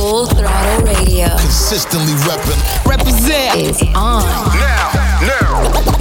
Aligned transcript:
Full 0.00 0.24
Throttle 0.24 0.86
Radio. 0.86 1.28
Consistently 1.36 2.14
repping. 2.24 2.56
Represent 2.88 3.54
is 3.56 3.82
on. 3.94 4.24
Now, 4.56 4.90
now. 5.20 5.60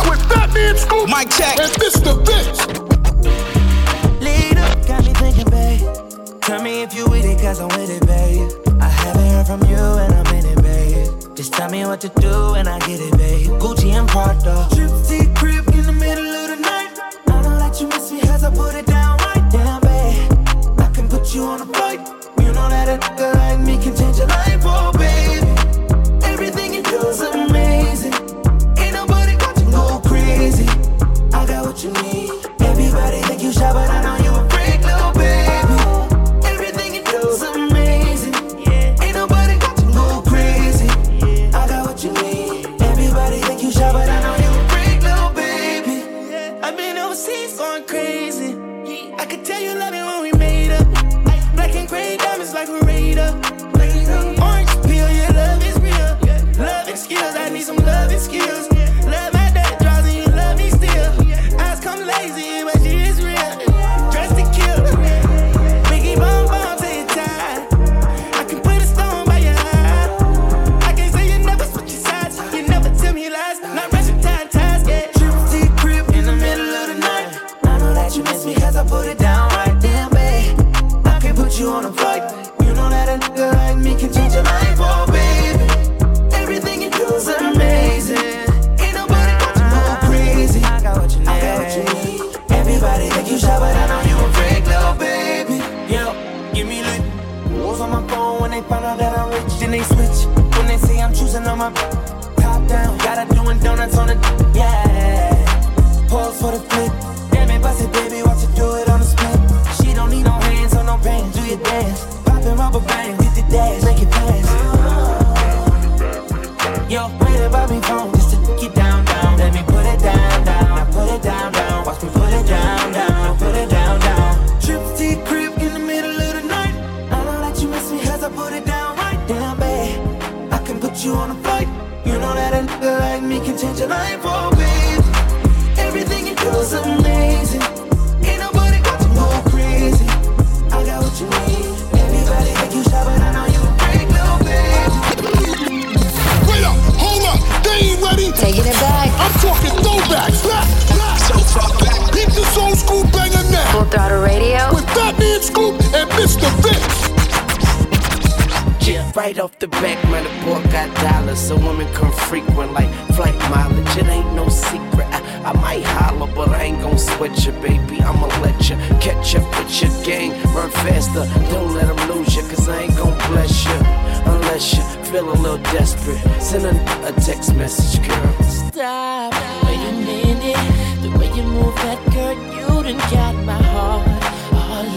With 0.09 0.21
Fatman 0.31 0.77
Scoop, 0.77 1.09
Mic 1.09 1.29
check. 1.29 1.59
and 1.59 1.69
Mr. 1.83 2.16
Vince. 2.25 2.66
Lead 4.22 4.58
up, 4.58 4.88
got 4.88 5.06
me 5.06 5.14
thinking, 5.16 5.50
babe. 5.50 5.82
Tell 6.40 6.62
me 6.64 6.82
if 6.82 6.96
you 6.96 7.09
with 7.09 7.25
it, 7.25 7.42
cause 7.42 7.59
I'm 7.59 7.67
with 7.77 7.90
it, 7.90 8.07
babe. 8.07 8.50
I 8.80 8.88
haven't 8.88 9.27
heard 9.34 9.48
from 9.48 9.64
you 9.70 9.75
and 9.75 10.13
I'm 10.13 10.34
in 10.34 10.45
it, 10.45 10.61
babe. 10.61 11.36
Just 11.36 11.52
tell 11.52 11.70
me 11.70 11.84
what 11.86 12.00
to 12.00 12.07
do 12.21 12.54
and 12.54 12.70
I 12.70 12.79
get 12.79 13.02
it, 13.02 13.18
babe. 13.18 13.50
Gucci 13.59 13.91
and 13.91 14.07
Prada. 14.07 14.66
Trip 14.73 14.91
to 15.09 15.34
crib 15.38 15.68
in 15.75 15.86
the 15.86 15.91
middle 15.91 16.25
of 16.25 16.47
the 16.52 16.55
night. 16.55 16.97
I 17.27 17.41
know 17.41 17.59
that 17.59 17.81
you 17.81 17.89
miss 17.89 18.13
me 18.13 18.21
as 18.29 18.45
I 18.45 18.50
put 18.50 18.75
it 18.75 18.86
down 18.86 19.18
right 19.18 19.52
down, 19.52 19.81
babe. 19.81 20.79
I 20.79 20.89
can 20.93 21.09
put 21.09 21.36
you 21.36 21.43
on 21.43 21.59
a 21.63 21.66
flight. 21.66 22.18
You 22.70 22.75
that 22.75 22.88
a 22.88 22.97
nigga 22.99 23.33
like 23.33 23.59
me 23.61 23.81
can 23.81 23.95
change 23.95 24.17
your 24.20 24.27
life, 24.27 24.61
oh, 24.63 24.91
baby. 24.93 25.49
Everything 26.23 26.75
you 26.75 26.83
do 26.83 27.00
is 27.07 27.19
amazing. 27.19 28.14
Ain't 28.78 28.93
nobody 28.93 29.36
got 29.37 29.55
to 29.55 29.65
go 29.71 30.00
crazy. 30.05 30.68
I 31.33 31.47
got 31.47 31.65
what 31.65 31.83
you 31.83 31.92
need. 32.04 32.30
Everybody 32.62 33.22
think 33.22 33.42
you 33.42 33.52
shy, 33.52 33.73
but 33.73 33.90
I 33.90 33.98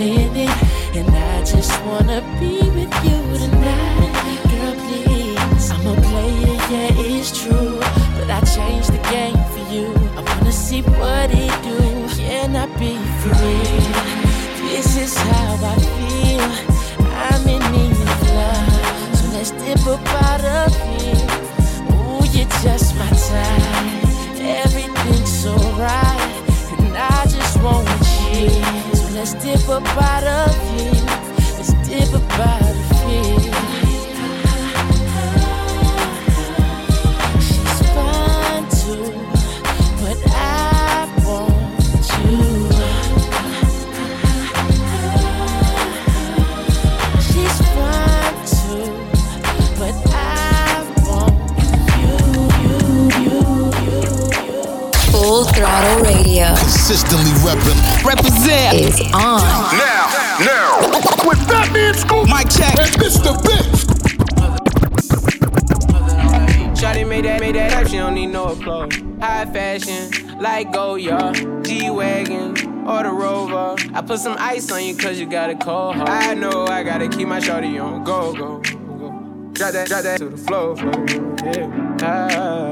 it. 0.03 0.97
And 0.97 1.09
I 1.11 1.45
just 1.45 1.73
wanna 1.85 2.21
be 2.41 2.59
with 2.77 2.93
you 3.05 3.19
tonight. 3.39 4.13
Girl, 4.51 4.75
please. 4.87 5.71
I'm 5.71 5.87
a 5.87 5.95
player, 6.01 6.57
yeah, 6.71 7.17
it's 7.17 7.31
true. 7.43 7.79
But 8.17 8.31
I 8.31 8.41
changed 8.41 8.93
the 8.93 9.03
game 9.11 9.39
for 9.53 9.65
you. 9.73 9.95
I 10.17 10.23
wanna 10.23 10.53
see 10.53 10.83
what 10.83 11.31
it 11.31 11.55
do. 11.63 11.79
Can 12.17 12.57
I 12.57 12.67
be 12.79 12.97
free? 13.23 13.79
This 14.69 14.97
is 14.97 15.17
how 15.17 15.55
I 15.73 15.77
feel. 15.97 16.51
I'm 17.29 17.49
in 17.49 17.63
need 17.73 17.93
of 17.93 18.23
love. 18.39 19.17
So 19.17 19.25
let's 19.33 19.51
dip 19.53 19.87
up 19.87 20.07
out 20.25 20.45
of 20.45 21.01
here. 21.01 21.12
Let's 29.22 29.34
dip 29.34 29.69
up 29.69 29.87
out 30.03 30.25
of 30.25 30.53
here. 30.72 30.93
Let's 31.56 31.72
dip 31.88 32.12
up 32.12 32.38
of 32.60 32.75
here. 32.75 32.91
Radio 56.42 56.56
Consistently 56.58 57.30
repping. 57.42 58.04
Represent 58.04 58.75
is 58.75 59.00
on. 59.14 59.41
Now, 59.78 60.38
now. 60.41 60.80
With 61.26 61.38
Fatman 61.47 61.94
Scoop 61.94 62.26
Mic 62.26 62.50
check. 62.50 62.76
and 62.78 62.91
Mr. 63.00 63.32
Vince. 63.47 63.84
Shawty 66.80 67.09
made 67.09 67.24
that, 67.27 67.41
made 67.41 67.54
that 67.54 67.71
type, 67.71 67.86
she 67.86 67.97
don't 67.97 68.15
need 68.15 68.27
no 68.27 68.47
applause. 68.47 68.92
High 69.21 69.47
fashion, 69.47 70.39
like 70.41 70.72
Goya, 70.72 71.33
G-Wagon, 71.62 72.88
or 72.88 73.04
the 73.04 73.12
Rover. 73.12 73.77
I 73.95 74.03
put 74.03 74.18
some 74.18 74.36
ice 74.38 74.71
on 74.72 74.84
you 74.84 74.97
cause 74.97 75.21
you 75.21 75.27
got 75.27 75.50
a 75.50 75.54
cold 75.54 75.95
heart. 75.95 76.09
I 76.09 76.34
know 76.34 76.66
I 76.66 76.83
gotta 76.83 77.09
keep 77.09 77.28
my 77.28 77.38
shawty 77.38 77.80
on 77.80 78.03
go, 78.03 78.33
go, 78.34 78.59
go. 78.59 79.53
Drop 79.53 79.72
that, 79.74 79.86
drop 79.86 80.03
that 80.03 80.18
to 80.18 80.30
the 80.30 80.36
floor, 80.36 80.77
floor. 80.77 81.06
Yeah. 81.45 81.98
Ah, 82.03 82.72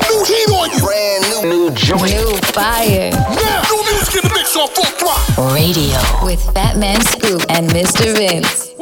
some 0.00 0.16
new 0.16 0.24
heat 0.24 0.48
on 0.50 0.70
you. 0.70 0.80
Brand 0.80 1.24
new, 1.30 1.68
new 1.68 1.70
joint. 1.74 2.02
New 2.02 2.36
fire. 2.52 3.10
Now, 3.10 3.62
new 3.70 3.82
music 3.92 4.22
in 4.22 4.28
the 4.28 4.34
mix 4.34 4.56
on 4.56 4.68
full 4.68 4.84
throttle. 4.84 5.54
Radio 5.54 5.98
with 6.24 6.42
Fat 6.54 6.76
Man 6.76 7.00
Scoop 7.02 7.42
and 7.48 7.68
Mr. 7.70 8.14
Vince. 8.16 8.74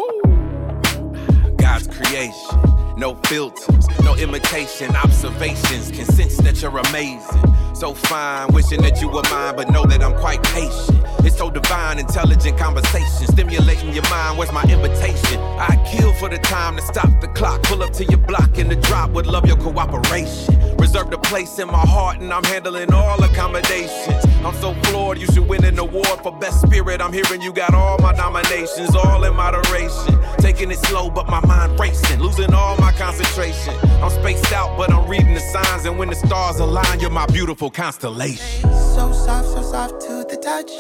God's 1.57 1.87
creation. 1.89 2.73
No 2.97 3.17
filters, 3.27 3.89
no 4.05 4.15
imitation, 4.15 4.95
observations 4.95 5.91
can 5.91 6.05
sense 6.05 6.37
that 6.37 6.63
you're 6.63 6.79
amazing. 6.79 7.75
So 7.75 7.95
fine, 7.95 8.53
wishing 8.53 8.81
that 8.83 9.01
you 9.01 9.09
were 9.09 9.23
mine, 9.29 9.57
but 9.57 9.71
know 9.71 9.85
that 9.87 10.05
I'm 10.05 10.15
quite 10.19 10.41
patient. 10.45 11.01
It's 11.25 11.37
so 11.37 11.51
divine, 11.51 11.99
intelligent 11.99 12.57
conversation, 12.57 13.27
stimulating 13.27 13.93
your 13.93 14.09
mind. 14.09 14.39
Where's 14.39 14.53
my 14.53 14.63
invitation? 14.65 15.41
I 15.41 15.83
kill 15.91 16.13
for 16.13 16.29
the 16.29 16.39
time 16.39 16.77
to 16.77 16.83
stop 16.83 17.21
the 17.21 17.27
clock. 17.29 17.65
Pull 17.65 17.83
up 17.83 17.93
to 17.95 18.05
your 18.05 18.19
block 18.19 18.59
in 18.59 18.69
the 18.69 18.77
drop, 18.77 19.11
would 19.11 19.27
love 19.27 19.47
your 19.47 19.57
cooperation. 19.57 20.72
Reserved 20.83 21.15
a 21.15 21.19
place 21.19 21.61
in 21.61 21.69
my 21.69 21.79
heart, 21.79 22.19
and 22.19 22.33
I'm 22.33 22.43
handling 22.43 22.93
all 22.93 23.23
accommodations. 23.23 24.25
I'm 24.45 24.55
so 24.55 24.75
floored, 24.83 25.17
you 25.17 25.27
should 25.27 25.47
win 25.47 25.65
an 25.65 25.79
award 25.79 26.19
for 26.25 26.37
best 26.37 26.61
spirit. 26.61 27.01
I'm 27.01 27.13
hearing 27.13 27.41
you 27.41 27.53
got 27.53 27.73
all 27.73 27.99
my 27.99 28.11
nominations, 28.11 28.97
all 28.97 29.23
in 29.23 29.37
moderation. 29.37 30.19
Taking 30.39 30.73
it 30.73 30.81
slow, 30.87 31.09
but 31.09 31.29
my 31.29 31.39
mind 31.47 31.79
racing, 31.79 32.19
losing 32.19 32.53
all 32.53 32.77
my 32.79 32.91
concentration. 32.91 33.75
I'm 34.03 34.11
spaced 34.11 34.53
out, 34.53 34.77
but 34.77 34.93
I'm 34.93 35.09
reading 35.09 35.35
the 35.35 35.41
signs, 35.53 35.85
and 35.85 36.01
when 36.01 36.09
the 36.09 36.17
stars 36.17 36.59
align, 36.59 36.99
you're 36.99 37.11
my 37.11 37.27
beautiful 37.27 37.71
constellation. 37.71 38.63
So 38.73 39.13
soft, 39.13 39.51
so 39.51 39.63
soft 39.63 40.01
to 40.07 40.25
the 40.29 40.37
touch. 40.37 40.73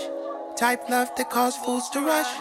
Type 0.58 0.90
love 0.90 1.10
that 1.16 1.30
cause 1.30 1.54
fools 1.58 1.88
to 1.90 2.00
rush. 2.00 2.34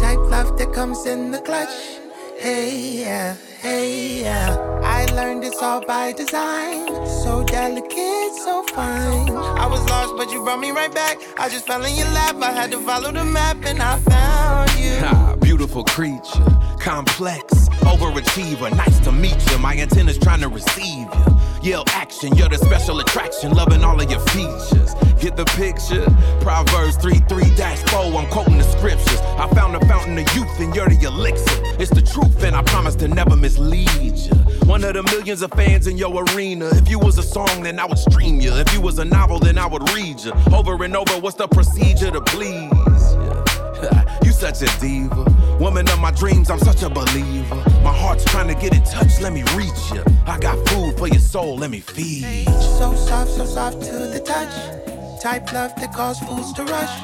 Type 0.00 0.18
love 0.18 0.58
that 0.58 0.72
comes 0.74 1.06
in 1.06 1.30
the 1.30 1.38
clutch. 1.38 2.00
Hey 2.38 3.00
yeah, 3.00 3.36
hey 3.60 4.20
yeah. 4.20 4.56
I 4.82 5.06
learned 5.06 5.42
it's 5.42 5.62
all 5.62 5.84
by 5.84 6.12
design. 6.12 6.86
So 7.06 7.42
delicate, 7.44 8.34
so 8.44 8.62
fine. 8.74 9.30
I 9.30 9.66
was 9.66 9.82
lost, 9.88 10.16
but 10.18 10.30
you 10.30 10.44
brought 10.44 10.60
me 10.60 10.70
right 10.70 10.92
back. 10.94 11.18
I 11.38 11.48
just 11.48 11.66
fell 11.66 11.82
in 11.84 11.94
your 11.96 12.06
lap. 12.08 12.36
I 12.36 12.52
had 12.52 12.70
to 12.72 12.78
follow 12.80 13.10
the 13.10 13.24
map, 13.24 13.64
and 13.64 13.80
I 13.80 13.98
found 14.00 14.70
you. 14.78 15.40
Beautiful 15.40 15.82
creature, 15.84 16.44
complex, 16.78 17.70
overachiever. 17.80 18.70
Nice 18.76 19.00
to 19.00 19.12
meet 19.12 19.50
you. 19.50 19.58
My 19.58 19.74
antenna's 19.74 20.18
trying 20.18 20.40
to 20.42 20.48
receive 20.48 21.08
you. 21.14 21.35
Yell 21.66 21.82
action, 21.88 22.32
you're 22.36 22.48
the 22.48 22.58
special 22.58 23.00
attraction, 23.00 23.50
loving 23.50 23.82
all 23.82 24.00
of 24.00 24.08
your 24.08 24.20
features. 24.28 24.94
Get 25.20 25.34
the 25.34 25.44
picture? 25.58 26.06
Proverbs 26.40 26.96
3 26.98 27.18
3 27.28 27.42
4, 27.42 28.00
I'm 28.14 28.30
quoting 28.30 28.58
the 28.58 28.62
scriptures. 28.62 29.18
I 29.36 29.52
found 29.52 29.74
the 29.74 29.84
fountain 29.86 30.16
of 30.16 30.32
youth, 30.36 30.60
and 30.60 30.72
you're 30.76 30.88
the 30.88 31.08
elixir. 31.08 31.60
It's 31.82 31.90
the 31.90 32.02
truth, 32.02 32.40
and 32.44 32.54
I 32.54 32.62
promise 32.62 32.94
to 32.96 33.08
never 33.08 33.34
mislead 33.34 33.90
you. 34.16 34.36
One 34.64 34.84
of 34.84 34.94
the 34.94 35.02
millions 35.02 35.42
of 35.42 35.50
fans 35.54 35.88
in 35.88 35.98
your 35.98 36.22
arena. 36.30 36.66
If 36.66 36.88
you 36.88 37.00
was 37.00 37.18
a 37.18 37.22
song, 37.24 37.64
then 37.64 37.80
I 37.80 37.84
would 37.84 37.98
stream 37.98 38.40
you. 38.40 38.52
If 38.54 38.72
you 38.72 38.80
was 38.80 39.00
a 39.00 39.04
novel, 39.04 39.40
then 39.40 39.58
I 39.58 39.66
would 39.66 39.90
read 39.90 40.20
you. 40.20 40.34
Over 40.54 40.84
and 40.84 40.96
over, 40.96 41.18
what's 41.18 41.36
the 41.36 41.48
procedure 41.48 42.12
to 42.12 42.20
please 42.20 42.70
you? 42.70 43.44
You 44.24 44.30
such 44.30 44.62
a 44.62 44.80
diva. 44.80 45.35
Woman 45.58 45.88
of 45.88 45.98
my 46.00 46.10
dreams, 46.10 46.50
I'm 46.50 46.58
such 46.58 46.82
a 46.82 46.90
believer. 46.90 47.56
My 47.82 47.92
heart's 47.92 48.24
trying 48.24 48.48
to 48.48 48.54
get 48.54 48.74
in 48.74 48.82
touch, 48.84 49.20
let 49.20 49.32
me 49.32 49.42
reach 49.54 49.90
you. 49.92 50.04
I 50.26 50.38
got 50.38 50.56
food 50.68 50.98
for 50.98 51.08
your 51.08 51.18
soul, 51.20 51.56
let 51.56 51.70
me 51.70 51.80
feed. 51.80 52.44
So 52.78 52.94
soft, 52.94 53.30
so 53.30 53.46
soft 53.46 53.80
to 53.82 53.92
the 53.92 54.20
touch. 54.20 55.22
Type 55.22 55.50
love 55.54 55.74
that 55.76 55.94
cause 55.94 56.18
fools 56.20 56.52
to 56.54 56.64
rush. 56.64 57.00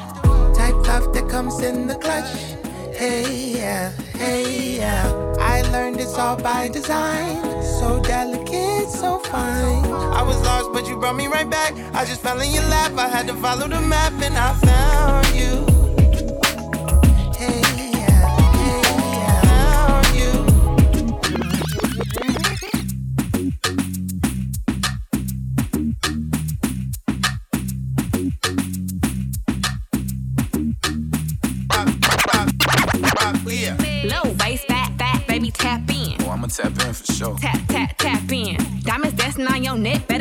Type 0.55 0.75
love 0.87 1.13
that 1.15 1.27
comes 1.29 1.61
in 1.61 1.87
the 1.87 1.95
clutch. 1.95 2.31
Hey 2.95 3.55
yeah, 3.57 3.91
hey 4.17 4.77
yeah. 4.77 5.35
I 5.39 5.61
learned 5.71 5.99
it's 5.99 6.17
all 6.17 6.37
by 6.37 6.67
design. 6.67 7.41
So 7.79 8.01
delicate, 8.03 8.87
so 8.87 9.17
fine. 9.17 9.83
I 10.13 10.21
was 10.21 10.39
lost, 10.43 10.71
but 10.73 10.87
you 10.87 10.97
brought 10.97 11.15
me 11.15 11.25
right 11.25 11.49
back. 11.49 11.73
I 11.95 12.05
just 12.05 12.21
fell 12.21 12.39
in 12.39 12.51
your 12.51 12.63
lap. 12.63 12.91
I 12.97 13.07
had 13.07 13.25
to 13.27 13.33
follow 13.33 13.67
the 13.67 13.81
map, 13.81 14.13
and 14.21 14.37
I 14.37 14.53
found 14.53 15.35
you. 15.35 15.72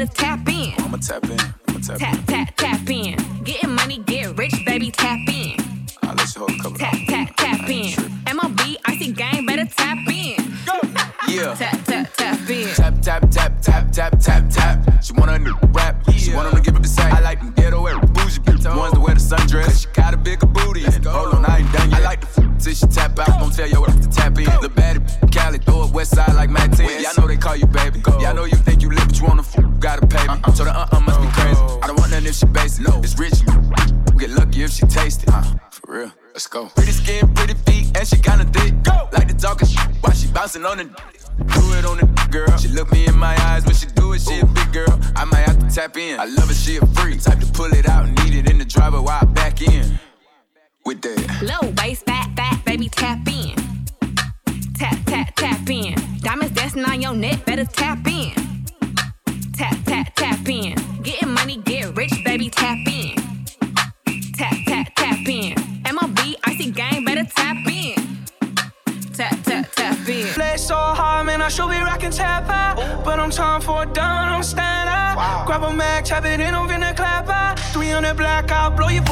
Better 0.06 0.14
tap 0.14 0.48
in. 0.48 0.72
I'ma 0.78 0.96
tap 0.98 1.24
in. 1.24 1.38
I'ma 1.68 1.80
tap, 1.80 1.98
Tap, 1.98 2.14
in. 2.18 2.24
tap, 2.26 2.56
tap 2.56 2.90
in. 2.90 2.91
Should 71.52 71.68
be 71.68 71.76
rocking 71.76 72.10
tap 72.10 72.48
out. 72.48 73.04
But 73.04 73.20
I'm 73.20 73.30
time 73.30 73.60
for 73.60 73.82
a 73.82 73.86
down, 73.86 74.32
I'm 74.32 74.42
stand 74.42 74.88
up. 74.88 75.46
Grab 75.46 75.62
a 75.62 75.72
mag, 75.72 76.04
tap 76.04 76.24
it 76.24 76.40
in, 76.40 76.54
I'm 76.54 76.66
finna 76.66 76.96
clap 76.96 77.28
out. 77.28 77.58
300 77.74 78.14
black, 78.16 78.50
I'll 78.50 78.70
blow 78.70 78.88
your 78.88 79.02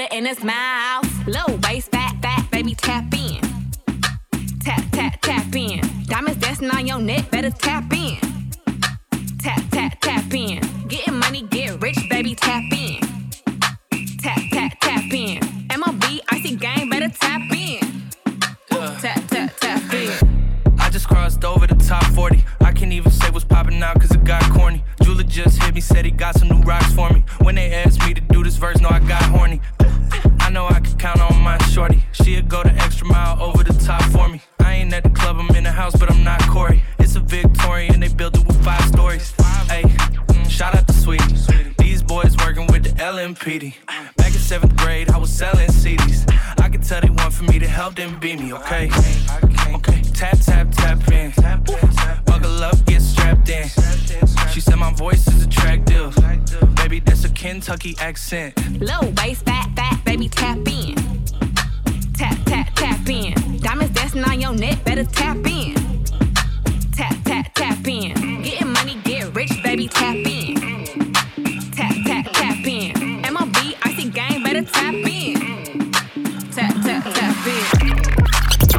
it 0.00 0.12
in 0.12 0.24
his 0.24 0.42
mouth. 0.42 1.06
Low 1.26 1.56
waist, 1.64 1.90
fat, 1.90 2.16
fat, 2.22 2.50
baby, 2.50 2.74
tap 2.74 3.12
in. 3.12 3.40
Tap, 4.60 4.82
tap, 4.92 5.20
tap 5.20 5.54
in. 5.54 5.80
Diamonds 6.04 6.40
dancing 6.40 6.70
on 6.70 6.86
your 6.86 7.00
neck, 7.00 7.30
better 7.30 7.50
tap 7.50 7.92
in. 7.92 8.18
Tap, 9.38 9.62
tap, 9.70 10.00
tap 10.00 10.32
in. 10.32 10.60
Getting 10.88 11.18
money, 11.18 11.42
get 11.42 11.80
rich, 11.82 11.98
baby, 12.08 12.34
tap 12.34 12.62
in. 12.72 13.00
Tap, 14.18 14.40
tap, 14.52 14.78
tap 14.80 15.12
in. 15.12 15.40
MLB, 15.68 16.20
icy 16.28 16.56
game, 16.56 16.88
better 16.88 17.08
tap 17.08 17.42
in. 17.52 17.80
Tap, 19.00 19.28
tap, 19.28 19.56
tap 19.60 19.92
in. 19.92 20.76
I 20.78 20.88
just 20.90 21.08
crossed 21.08 21.44
over 21.44 21.66
the 21.66 21.74
top 21.74 22.04
40. 22.14 22.44
I 22.60 22.72
can't 22.72 22.92
even 22.92 23.12
say 23.12 23.30
what's 23.30 23.44
popping 23.44 23.82
out 23.82 24.00
cause 24.00 24.10
it 24.10 24.24
got 24.24 24.42
corny. 24.52 24.82
Jula 25.02 25.24
just 25.24 25.62
hit 25.62 25.74
me, 25.74 25.80
said 25.80 26.04
he 26.04 26.10
got 26.10 26.38
some 26.38 26.48
new 26.48 26.60
rocks 26.60 26.92
for 26.92 27.10
me. 27.10 27.24
When 27.40 27.54
they 27.54 27.72
asked 27.72 28.00
me 28.06 28.14
to 28.14 28.20
do 28.20 28.44
this 28.44 28.56
verse, 28.56 28.80
no, 28.80 28.88
I 28.88 29.00
got 29.00 29.19
shorty. 31.80 32.04
She'll 32.12 32.42
go 32.42 32.62
the 32.62 32.72
extra 32.74 33.06
mile 33.06 33.40
over 33.42 33.64
the 33.64 33.72
top 33.72 34.02
for 34.12 34.28
me. 34.28 34.40
I 34.58 34.74
ain't 34.74 34.92
at 34.92 35.02
the 35.02 35.10
club, 35.10 35.36
I'm 35.38 35.54
in 35.56 35.64
the 35.64 35.72
house, 35.72 35.96
but 35.96 36.10
I'm 36.10 36.22
not 36.22 36.40
Corey. 36.48 36.82
It's 36.98 37.16
a 37.16 37.20
Victorian, 37.20 38.00
they 38.00 38.08
built 38.08 38.36
it 38.36 38.46
with 38.46 38.62
five 38.62 38.84
stories. 38.84 39.32
Hey, 39.72 39.84
mm, 39.84 40.50
shout 40.50 40.74
out 40.74 40.86
to 40.88 40.92
Sweetie. 40.92 41.36
These 41.78 42.02
boys 42.02 42.36
working 42.44 42.66
with 42.66 42.82
the 42.84 42.90
LMPD. 43.02 43.74
Back 44.16 44.32
in 44.34 44.42
seventh 44.52 44.76
grade, 44.76 45.10
I 45.10 45.16
was 45.16 45.30
selling 45.30 45.68
CDs. 45.68 46.20
I 46.60 46.68
can 46.68 46.82
tell 46.82 47.00
they 47.00 47.08
want 47.08 47.32
for 47.32 47.44
me 47.44 47.58
to 47.58 47.68
help 47.68 47.94
them 47.94 48.18
beat 48.20 48.38
me, 48.40 48.52
okay? 48.52 48.90
Okay, 49.76 50.02
tap, 50.12 50.38
tap, 50.40 50.70
tap 50.72 51.00
in. 51.10 51.32
Buckle 52.26 52.62
up, 52.62 52.76
get 52.84 53.00
strapped 53.00 53.48
in. 53.48 53.68
She 54.52 54.60
said 54.60 54.76
my 54.76 54.92
voice 54.92 55.26
is 55.28 55.46
attractive. 55.46 56.14
Baby, 56.76 57.00
that's 57.00 57.24
a 57.24 57.30
Kentucky 57.30 57.94
accent. 58.00 58.52
Low 58.80 59.02
waist, 59.16 59.46
fat, 59.46 59.70
fat, 59.74 60.04
baby, 60.04 60.28
tap 60.28 60.58
in. 60.68 61.19
Tap, 62.50 62.66
tap, 62.74 62.74
tap 62.74 63.08
in. 63.08 63.58
Diamonds 63.58 63.94
dancing 63.94 64.24
on 64.24 64.40
your 64.40 64.52
neck, 64.52 64.82
better 64.82 65.04
tap 65.04 65.36
in. 65.46 65.74
Tap, 66.90 67.14
tap, 67.24 67.54
tap 67.54 67.86
in. 67.86 68.42
Getting 68.42 68.72
money, 68.72 68.96
get 69.04 69.32
rich, 69.36 69.52
baby, 69.62 69.86
tap 69.86 70.16
in. 70.16 70.56
Tap, 71.70 71.94
tap, 72.04 72.26
tap 72.32 72.66
in. 72.66 72.92
MLB, 73.22 73.76
icy 73.84 74.10
game, 74.10 74.42
better 74.42 74.62
tap 74.62 74.94
in. 74.94 75.92
Tap, 76.50 76.74
tap, 76.82 77.04
tap 77.14 77.46
in. 77.46 78.20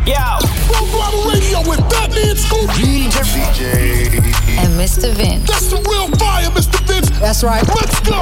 Yo! 0.05 0.45
Full 0.67 0.85
throttle 0.87 1.31
radio 1.31 1.59
with 1.69 1.79
Fatman 1.91 2.35
Scoop. 2.35 2.69
DJ. 2.71 4.17
And 4.59 4.73
Mr. 4.77 5.13
Vince. 5.13 5.47
That's 5.47 5.69
the 5.69 5.77
real 5.77 6.09
fire, 6.17 6.49
Mr. 6.49 6.85
Vince. 6.87 7.09
That's 7.21 7.41
right. 7.41 7.65
Let's 7.69 7.99
go. 8.01 8.19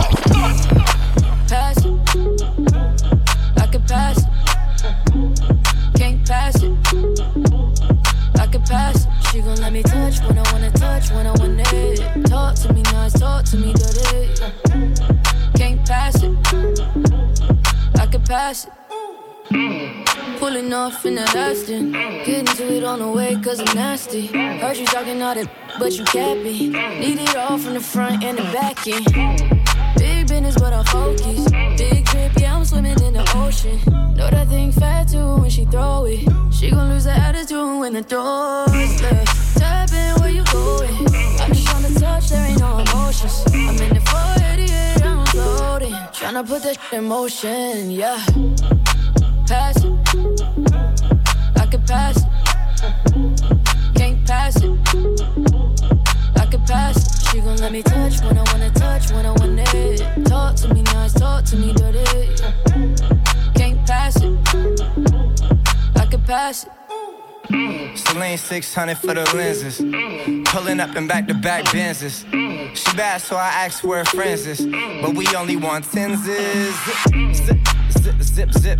pass 1.48 1.84
it. 1.86 1.99
Pulling 20.70 20.86
off 20.86 21.04
in 21.04 21.16
the 21.16 21.22
Aston. 21.22 21.92
Getting 21.94 22.46
to 22.46 22.76
it 22.76 22.84
on 22.84 23.00
the 23.00 23.08
way 23.10 23.36
cause 23.42 23.60
I'm 23.60 23.76
nasty. 23.76 24.28
Heard 24.28 24.78
you 24.78 24.86
talking 24.86 25.20
all 25.24 25.34
that, 25.34 25.50
but 25.80 25.94
you 25.94 26.04
can't 26.06 26.44
be. 26.44 26.70
Need 26.70 27.18
it 27.18 27.36
all 27.36 27.58
from 27.58 27.74
the 27.74 27.80
front 27.80 28.24
and 28.24 28.38
the 28.38 28.44
back 28.54 28.86
end. 28.86 29.06
Big 29.98 30.28
business, 30.28 30.56
but 30.60 30.72
I 30.72 30.84
focus. 30.84 31.50
Big 31.76 32.06
trip, 32.06 32.34
yeah, 32.38 32.56
I'm 32.56 32.66
swimming 32.66 33.02
in 33.02 33.14
the 33.14 33.26
ocean. 33.36 33.80
Know 34.16 34.30
that 34.30 34.48
thing 34.50 34.72
fat 34.72 35.08
too 35.08 35.38
when 35.38 35.50
she 35.50 35.66
throw 35.66 36.06
it. 36.06 36.20
She 36.54 36.70
gon' 36.70 36.90
lose 36.90 37.06
her 37.06 37.18
attitude 37.18 37.80
when 37.80 37.94
the 37.94 38.04
door's 38.04 39.02
left. 39.02 39.58
Tap 39.58 39.92
in 39.92 40.22
where 40.22 40.30
you 40.30 40.44
going. 40.54 40.94
I'm 41.42 41.52
just 41.52 41.68
tryna 41.68 42.00
touch, 42.00 42.30
there 42.30 42.46
ain't 42.46 42.60
no 42.60 42.78
emotions. 42.78 43.44
I'm 43.48 43.82
in 43.82 43.96
the 43.96 44.02
488, 44.02 45.02
I'm 45.04 45.26
floating. 45.26 45.94
Tryna 46.14 46.48
put 46.48 46.62
that 46.62 46.78
in 46.94 47.06
motion, 47.06 47.90
yeah. 47.90 48.24
Pass 49.50 49.84
it. 49.84 49.92
I 51.56 51.66
could 51.66 51.88
pass 51.88 52.18
it. 52.18 52.24
Can't 53.96 54.28
pass 54.28 54.62
it. 54.62 54.70
I 56.36 56.46
could 56.46 56.64
pass 56.68 56.98
it. 56.98 57.28
She 57.32 57.42
gon' 57.42 57.58
let 57.58 57.72
me 57.72 57.82
touch 57.82 58.22
when 58.22 58.38
I 58.38 58.44
wanna 58.52 58.70
touch, 58.70 59.10
when 59.12 59.26
I 59.26 59.32
want 59.32 59.60
it. 59.60 60.26
Talk 60.26 60.56
to 60.58 60.72
me 60.72 60.84
nice, 60.84 61.14
talk 61.14 61.46
to 61.46 61.56
me 61.56 61.74
dirty. 61.74 62.36
Can't 63.56 63.88
pass 63.88 64.18
it. 64.22 64.38
I 65.96 66.06
can 66.06 66.22
pass 66.28 66.68
it. 66.68 66.72
Celine 67.98 68.38
600 68.38 68.98
for 69.00 69.16
the 69.16 69.36
lenses. 69.36 69.78
Pulling 70.52 70.80
up 70.80 70.96
in 70.96 71.08
back 71.08 71.28
to 71.28 71.34
back 71.34 71.66
Benzes. 71.66 72.24
She 72.76 72.96
bad, 72.96 73.20
so 73.20 73.36
I 73.36 73.48
asked 73.66 73.84
where 73.84 74.00
her 74.00 74.06
friends 74.06 74.46
is. 74.46 74.62
But 75.02 75.16
we 75.16 75.26
only 75.36 75.56
want 75.56 75.86
tenses. 75.86 76.76
Zip, 78.00 78.22
zip, 78.22 78.52
zip, 78.52 78.80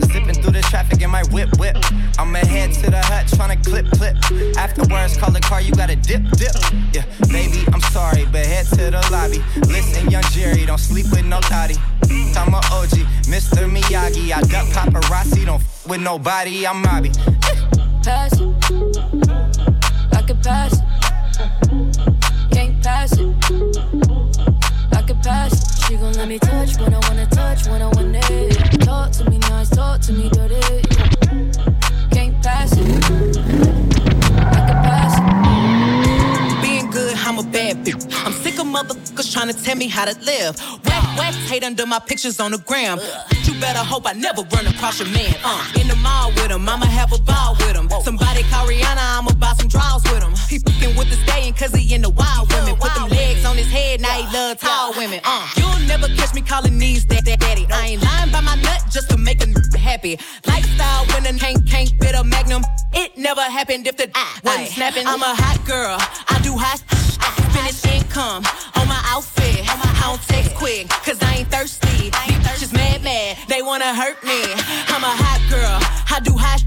Zipping 0.00 0.34
through 0.40 0.52
the 0.52 0.64
traffic 0.70 1.02
in 1.02 1.10
my 1.10 1.22
whip, 1.24 1.48
whip. 1.58 1.76
I'ma 2.18 2.38
head 2.38 2.72
to 2.72 2.90
the 2.90 3.02
hut, 3.02 3.26
tryna 3.26 3.62
clip, 3.64 3.86
clip. 3.92 4.16
Afterwards, 4.56 5.16
call 5.16 5.30
the 5.30 5.40
car, 5.40 5.60
you 5.60 5.72
gotta 5.72 5.96
dip, 5.96 6.22
dip. 6.32 6.56
Yeah, 6.92 7.04
baby, 7.28 7.64
I'm 7.72 7.80
sorry, 7.92 8.24
but 8.26 8.46
head 8.46 8.66
to 8.66 8.90
the 8.90 9.08
lobby. 9.12 9.42
Listen, 9.68 10.10
young 10.10 10.24
Jerry, 10.32 10.64
don't 10.64 10.78
sleep 10.78 11.06
with 11.10 11.26
no 11.26 11.40
thotty. 11.42 11.76
I'm 12.36 12.54
a 12.54 12.58
OG, 12.72 13.04
Mr. 13.28 13.68
Miyagi. 13.68 14.32
I 14.32 14.40
duck 14.42 14.66
paparazzi, 14.68 15.44
don't 15.44 15.60
f 15.60 15.86
with 15.86 16.00
nobody, 16.00 16.66
I'm 16.66 16.82
Mobby. 16.82 17.85
How 39.96 40.04
to 40.04 40.14
live. 40.20 40.60
Whack, 40.84 41.04
whack, 41.16 41.34
hate 41.48 41.64
under 41.64 41.86
my 41.86 41.98
pictures 41.98 42.38
on 42.38 42.50
the 42.50 42.58
gram. 42.58 43.00
You 43.44 43.58
better 43.58 43.78
hope 43.78 44.04
I 44.04 44.12
never 44.12 44.42
run 44.52 44.66
across 44.66 45.00
your 45.00 45.08
man. 45.08 45.34
Uh, 45.42 45.80
in 45.80 45.88
the 45.88 45.96
mall 45.96 46.28
with 46.36 46.50
him, 46.50 46.68
I'ma 46.68 46.84
have 46.84 47.14
a 47.14 47.18
ball 47.18 47.56
with 47.60 47.74
him. 47.74 47.88
Somebody 48.04 48.42
call 48.52 48.68
Rihanna, 48.68 49.00
I'ma 49.00 49.32
buy 49.40 49.54
some 49.58 49.68
draws 49.68 50.02
with 50.04 50.22
him. 50.22 50.34
He 50.50 50.58
fucking 50.58 50.96
with 50.98 51.08
the 51.08 51.16
staying 51.24 51.54
cause 51.54 51.72
he 51.72 51.94
in 51.94 52.02
the 52.02 52.10
wild 52.10 52.52
women. 52.52 52.76
Put 52.76 52.92
them 52.94 53.08
legs 53.08 53.46
on 53.46 53.56
his 53.56 53.70
head, 53.70 54.02
now 54.02 54.12
he 54.20 54.24
love 54.36 54.60
tall 54.60 54.92
women. 54.98 55.20
Uh, 55.24 55.48
you'll 55.56 55.88
never 55.88 56.08
catch 56.08 56.34
me 56.34 56.42
calling 56.42 56.76
these 56.76 57.06
that, 57.06 57.24
that 57.24 57.40
daddy. 57.40 57.66
I 57.72 57.96
ain't 57.96 58.02
lying 58.02 58.30
by 58.30 58.42
my 58.42 58.56
nut 58.56 58.82
just 58.90 59.08
to 59.10 59.16
make 59.16 59.40
a 59.40 59.48
n- 59.48 59.54
happy. 59.78 60.20
Lifestyle 60.46 61.06
winning, 61.14 61.38
can't, 61.38 61.66
can't 61.66 61.88
fit 62.02 62.14
a 62.14 62.22
magnum. 62.22 62.62
It 62.92 63.16
never 63.16 63.40
happened 63.40 63.86
if 63.86 63.96
the 63.96 64.10
wasn't 64.44 64.68
snapping. 64.68 65.06
I'm 65.06 65.22
a 65.22 65.34
hot 65.34 65.64
girl, 65.66 65.96
I 66.28 66.38
do 66.42 66.52
hot 66.58 66.84
Finish 67.52 67.84
income 67.86 68.44
on 68.76 68.88
my 68.88 69.00
outfit. 69.06 69.64
I 69.68 70.02
don't 70.02 70.22
text 70.22 70.54
quick, 70.54 70.88
cause 70.88 71.22
I 71.22 71.36
ain't 71.36 71.50
thirsty. 71.50 72.10
These 72.10 72.40
bitches 72.46 72.72
mad, 72.72 73.02
mad, 73.02 73.38
they 73.48 73.62
wanna 73.62 73.94
hurt 73.94 74.22
me. 74.24 74.40
I'm 74.88 75.02
a 75.02 75.14
hot 75.24 75.40
girl, 75.50 75.78
I 76.10 76.20
do 76.20 76.32
hot 76.36 76.62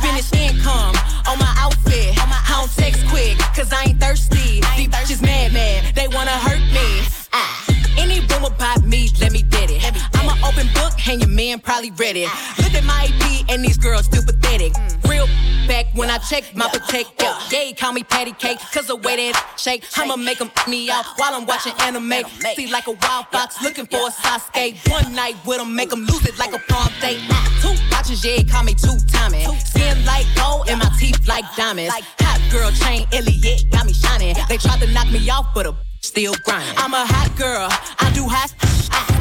Finish 0.00 0.32
income 0.34 0.94
on 1.26 1.38
my 1.38 1.52
outfit. 1.56 2.14
I 2.18 2.60
don't 2.60 2.70
text 2.76 3.06
quick, 3.08 3.38
cause 3.56 3.72
I 3.72 3.84
ain't 3.88 4.00
thirsty. 4.00 4.60
These 4.76 4.88
bitches 4.88 5.22
mad, 5.22 5.52
mad, 5.52 5.94
they 5.94 6.08
wanna 6.08 6.36
hurt 6.46 6.60
me. 6.72 6.86
Ah. 7.32 7.64
Any 7.96 8.20
rumor 8.20 8.48
about 8.48 8.84
me, 8.84 9.08
let 9.20 9.32
me 9.32 9.42
get 9.42 9.70
it. 9.70 10.13
Open 10.54 10.72
book, 10.72 11.08
and 11.08 11.20
your 11.20 11.30
man 11.30 11.58
probably 11.58 11.90
read 11.92 12.16
it. 12.16 12.28
Look 12.58 12.74
at 12.74 12.84
my 12.84 13.08
EP, 13.10 13.50
and 13.50 13.64
these 13.64 13.76
girls 13.76 14.04
still 14.06 14.22
pathetic. 14.22 14.72
Real 15.08 15.26
back 15.66 15.86
when 15.94 16.10
I 16.10 16.18
check 16.18 16.54
my 16.54 16.68
protector. 16.68 17.32
Yeah, 17.50 17.72
call 17.72 17.92
me 17.92 18.04
patty 18.04 18.30
cake, 18.32 18.58
cause 18.72 18.86
the 18.86 18.94
way 18.94 19.16
that 19.16 19.54
shake. 19.58 19.84
I'ma 19.96 20.14
make 20.14 20.38
them 20.38 20.52
me 20.68 20.90
out 20.90 21.06
while 21.16 21.34
I'm 21.34 21.44
watching 21.44 21.72
anime. 21.80 22.22
See 22.54 22.70
like 22.70 22.86
a 22.86 22.92
wild 22.92 23.26
fox 23.32 23.60
looking 23.62 23.86
for 23.86 24.06
a 24.06 24.10
Sasuke. 24.10 24.78
One 24.90 25.12
night 25.12 25.34
with 25.44 25.60
him, 25.60 25.74
make 25.74 25.92
him 25.92 26.04
lose 26.04 26.24
it 26.24 26.38
like 26.38 26.54
a 26.54 26.60
prom 26.60 26.88
date. 27.00 27.20
Two 27.60 27.74
watches, 27.90 28.24
yeah, 28.24 28.42
call 28.44 28.62
me 28.62 28.74
two 28.74 28.96
timing. 29.08 29.48
Skin 29.58 30.04
like 30.04 30.26
gold, 30.36 30.68
and 30.68 30.78
my 30.78 30.90
teeth 31.00 31.26
like 31.26 31.44
diamonds. 31.56 31.92
Hot 32.20 32.40
girl 32.52 32.70
chain, 32.70 33.08
Elliot, 33.12 33.70
got 33.72 33.86
me 33.86 33.92
shining. 33.92 34.36
They 34.48 34.58
tried 34.58 34.80
to 34.82 34.92
knock 34.92 35.10
me 35.10 35.28
off, 35.30 35.52
but 35.52 35.66
a 35.66 35.74
still 36.00 36.34
grinding. 36.44 36.78
I'm 36.78 36.94
a 36.94 37.04
hot 37.04 37.36
girl, 37.36 37.66
I 37.98 38.12
do 38.14 38.28
hot. 38.28 38.54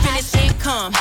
I 0.05 0.21
spend 0.21 0.51
income 0.51 0.93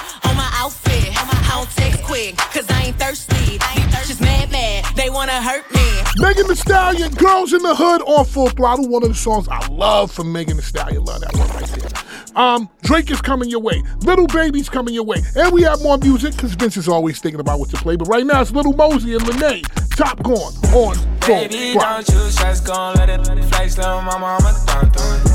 don't 2.23 2.37
text 2.37 2.53
quick, 2.53 2.67
cause 2.67 2.71
I 2.71 2.83
ain't 2.85 2.97
thirsty. 2.97 3.59
These 3.59 4.09
just 4.09 4.21
mad, 4.21 4.51
mad, 4.51 4.85
they 4.97 5.11
wanna 5.11 5.41
hurt 5.41 5.71
me. 5.73 5.81
Megan 6.17 6.47
Thee 6.47 6.55
Stallion, 6.55 7.13
Girls 7.13 7.53
in 7.53 7.63
the 7.63 7.75
Hood 7.75 8.03
on 8.03 8.25
Full 8.25 8.51
Throttle. 8.51 8.89
One 8.89 9.03
of 9.03 9.09
the 9.09 9.15
songs 9.15 9.49
I 9.49 9.67
love 9.69 10.11
from 10.11 10.33
Megan 10.33 10.57
Thee 10.57 10.63
Stallion. 10.63 11.05
Love 11.05 11.21
that 11.21 11.33
one 11.35 11.49
right 11.49 11.67
there. 11.67 11.89
Um, 12.35 12.69
Drake 12.83 13.11
is 13.11 13.21
coming 13.21 13.51
your 13.51 13.61
way. 13.61 13.83
Lil 14.01 14.27
Baby's 14.27 14.69
coming 14.69 14.95
your 14.95 15.05
way. 15.05 15.23
And 15.37 15.53
we 15.53 15.63
have 15.63 15.83
more 15.83 15.99
music 15.99 16.33
because 16.33 16.55
Vince 16.55 16.77
is 16.77 16.89
always 16.89 17.21
thinking 17.21 17.41
about 17.41 17.59
what 17.59 17.71
to 17.71 17.77
play. 17.77 17.97
But 17.97 18.09
right 18.09 18.25
now 18.25 18.41
it's 18.41 18.53
Lil 18.53 18.73
Mosey 18.73 19.15
and 19.15 19.27
Lene. 19.27 19.63
Top 19.97 20.23
Gone 20.23 20.55
on 20.75 20.95
Full 20.95 21.49
Baby, 21.49 21.75
don't 21.75 22.09
you 22.09 22.31
stress, 22.31 22.61
gon' 22.61 22.95
let 22.97 23.11
it 23.11 23.45
flex, 23.45 23.77
little 23.77 24.03
mama, 24.03 24.39
I'ma 24.41 24.53
thumb 24.53 24.91
through 24.91 25.31
it. 25.31 25.32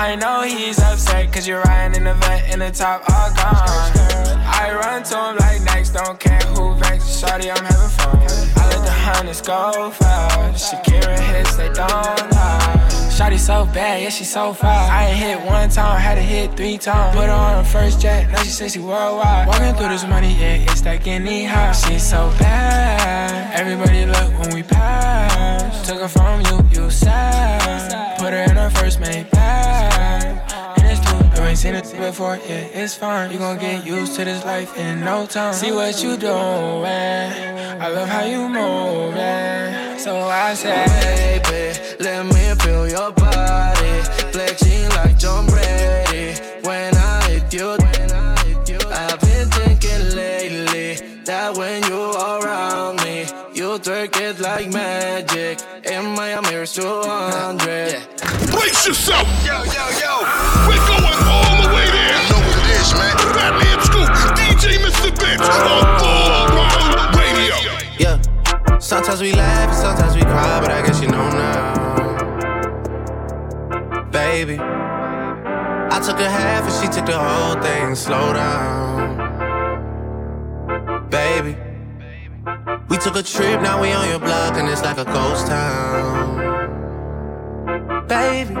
I 0.00 0.14
know 0.14 0.40
he's 0.40 0.78
upset, 0.78 1.30
cause 1.30 1.46
you're 1.46 1.60
riding 1.60 1.98
in 1.98 2.04
the 2.04 2.14
vent 2.14 2.54
in 2.54 2.60
the 2.60 2.70
top, 2.70 3.02
all 3.10 3.28
gone. 3.34 4.40
I 4.48 4.72
run 4.72 5.02
to 5.02 5.28
him 5.28 5.36
like 5.36 5.60
next, 5.60 5.90
don't 5.90 6.18
care 6.18 6.40
who 6.56 6.74
vex. 6.76 7.18
Shorty, 7.18 7.50
I'm 7.50 7.62
having 7.62 7.90
fun. 7.90 8.16
I 8.16 8.68
let 8.70 8.82
the 8.82 8.90
hundreds 8.90 9.42
go 9.42 9.90
fast. 9.90 10.72
Shakira 10.72 11.18
hits, 11.18 11.54
they 11.56 11.68
don't 11.68 12.32
lie. 12.32 12.79
Shorty 13.20 13.36
so 13.36 13.66
bad, 13.66 14.02
yeah, 14.02 14.08
she 14.08 14.24
so 14.24 14.54
fine. 14.54 14.90
I 14.90 15.08
ain't 15.08 15.18
hit 15.18 15.46
one 15.46 15.68
time, 15.68 16.00
had 16.00 16.14
to 16.14 16.22
hit 16.22 16.56
three 16.56 16.78
times. 16.78 17.14
Put 17.14 17.26
her 17.26 17.32
on 17.32 17.62
her 17.62 17.70
first 17.70 18.00
jet, 18.00 18.30
now 18.30 18.42
she 18.42 18.48
says 18.48 18.72
she 18.72 18.78
worldwide. 18.78 19.46
Walking 19.46 19.74
through 19.74 19.90
this 19.90 20.06
money, 20.06 20.32
yeah, 20.40 20.72
it's 20.72 20.82
like 20.86 21.06
any 21.06 21.44
high. 21.44 21.72
She's 21.72 22.02
so 22.02 22.32
bad, 22.38 23.54
everybody 23.54 24.06
look 24.06 24.32
when 24.40 24.54
we 24.54 24.62
pass. 24.62 25.86
Took 25.86 26.00
her 26.00 26.08
from 26.08 26.40
you, 26.46 26.66
you 26.72 26.88
sad. 26.88 28.18
Put 28.18 28.32
her 28.32 28.42
in 28.44 28.56
her 28.56 28.70
first 28.70 28.98
made 29.00 29.30
bag. 29.30 29.99
Ain't 31.50 31.58
seen 31.58 31.74
it 31.74 31.92
before, 31.98 32.36
yeah, 32.48 32.80
it's 32.80 32.94
fine. 32.94 33.32
You 33.32 33.38
gon' 33.38 33.58
get 33.58 33.84
used 33.84 34.14
to 34.16 34.24
this 34.24 34.44
life 34.44 34.76
in 34.78 35.00
no 35.00 35.26
time. 35.26 35.52
See 35.52 35.72
what 35.72 36.00
you 36.02 36.16
doing, 36.16 37.28
I 37.84 37.88
love 37.88 38.08
how 38.08 38.24
you 38.24 38.48
moving. 38.48 39.98
So 39.98 40.12
I 40.28 40.54
say, 40.54 40.86
baby, 41.42 41.78
let 41.98 42.24
me 42.26 42.44
feel 42.62 42.88
your 42.88 43.10
body. 43.12 43.94
Flexing 44.32 44.88
like 44.90 45.18
John 45.18 45.46
Brady. 45.46 46.38
When 46.62 46.94
I 46.96 47.20
hit 47.28 47.52
you, 47.52 47.70
I've 49.02 49.20
been 49.20 49.48
thinking 49.50 50.02
lately 50.14 51.22
that 51.24 51.56
when 51.56 51.82
you're 51.90 52.14
around 52.14 53.02
me, 53.02 53.22
you 53.54 53.78
twerk 53.84 54.16
it 54.20 54.38
like 54.38 54.72
magic. 54.72 55.58
In 55.84 56.14
Miami, 56.14 56.54
it's 56.62 56.74
200. 56.74 58.06
Brace 58.52 58.86
yourself! 58.86 59.26
Yo, 59.44 59.64
yo, 59.64 59.86
yo! 60.00 60.09
Baby, 74.40 74.56
I 74.58 76.00
took 76.02 76.18
a 76.18 76.30
half 76.30 76.64
and 76.64 76.72
she 76.80 76.88
took 76.88 77.04
the 77.04 77.18
whole 77.18 77.60
thing. 77.60 77.94
Slow 77.94 78.32
down. 78.32 79.18
Baby, 81.10 81.58
we 82.88 82.96
took 82.96 83.16
a 83.16 83.22
trip, 83.22 83.60
now 83.60 83.82
we 83.82 83.92
on 83.92 84.08
your 84.08 84.18
block 84.18 84.56
and 84.56 84.66
it's 84.66 84.82
like 84.82 84.96
a 84.96 85.04
ghost 85.04 85.46
town. 85.46 86.38
Baby, 88.08 88.54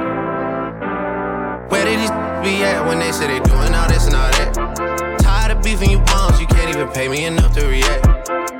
where 1.70 1.84
did 1.86 1.98
these 1.98 2.10
be 2.44 2.62
at 2.62 2.84
when 2.86 2.98
they 2.98 3.10
say 3.10 3.28
they 3.28 3.40
doing 3.40 3.72
all 3.72 3.88
this 3.88 4.04
and 4.04 4.16
all 4.16 4.30
that? 4.32 5.18
Tired 5.22 5.56
of 5.56 5.62
beefing 5.64 5.88
you 5.90 6.00
bums, 6.00 6.38
you 6.38 6.46
can't 6.46 6.68
even 6.76 6.88
pay 6.88 7.08
me 7.08 7.24
enough 7.24 7.54
to 7.54 7.66
react. 7.66 8.04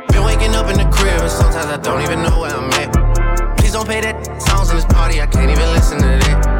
Been 0.09 0.24
waking 0.24 0.54
up 0.54 0.70
in 0.70 0.78
the 0.78 0.88
crib 0.90 1.20
and 1.20 1.30
sometimes 1.30 1.66
I 1.66 1.76
don't 1.76 2.00
even 2.00 2.22
know 2.22 2.40
where 2.40 2.56
I'm 2.56 2.70
at. 2.80 3.59
Please 3.59 3.72
don't 3.74 3.87
pay 3.87 4.00
that 4.00 4.40
songs 4.40 4.70
in 4.70 4.76
this 4.76 4.87
party, 4.87 5.20
I 5.20 5.26
can't 5.26 5.50
even 5.50 5.70
listen 5.74 5.98
to 5.98 6.06
that. 6.06 6.60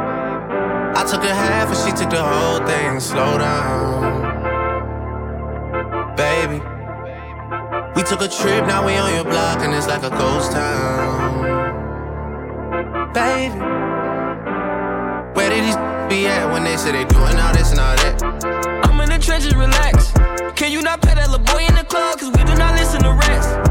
I 1.01 1.03
took 1.03 1.23
a 1.23 1.33
half 1.33 1.67
and 1.67 1.77
she 1.77 1.91
took 1.99 2.11
the 2.11 2.21
whole 2.21 2.63
thing. 2.67 2.99
Slow 2.99 3.39
down. 3.39 4.21
Baby, 6.15 6.61
we 7.95 8.03
took 8.03 8.21
a 8.21 8.27
trip, 8.27 8.67
now 8.67 8.85
we 8.85 8.95
on 8.97 9.11
your 9.15 9.23
block 9.23 9.61
and 9.61 9.73
it's 9.73 9.87
like 9.87 10.03
a 10.03 10.11
ghost 10.11 10.51
town. 10.51 11.41
Baby, 13.15 13.57
where 15.33 15.49
did 15.49 15.63
these 15.63 15.75
be 16.07 16.27
at 16.27 16.53
when 16.53 16.63
they 16.63 16.77
say 16.77 16.91
they 16.91 17.05
doing 17.05 17.35
all 17.39 17.51
this 17.51 17.71
and 17.71 17.79
all 17.79 17.95
that? 17.95 18.21
I'm 18.85 19.01
in 19.01 19.09
the 19.09 19.17
trenches, 19.17 19.55
relax. 19.55 20.11
Can 20.55 20.71
you 20.71 20.83
not 20.83 21.01
pet 21.01 21.15
that 21.15 21.31
little 21.31 21.43
boy 21.43 21.65
in 21.67 21.73
the 21.73 21.83
club? 21.83 22.19
Cause 22.19 22.29
we 22.29 22.43
do 22.43 22.53
not 22.55 22.75
listen 22.75 23.01
to 23.01 23.09
rats. 23.09 23.70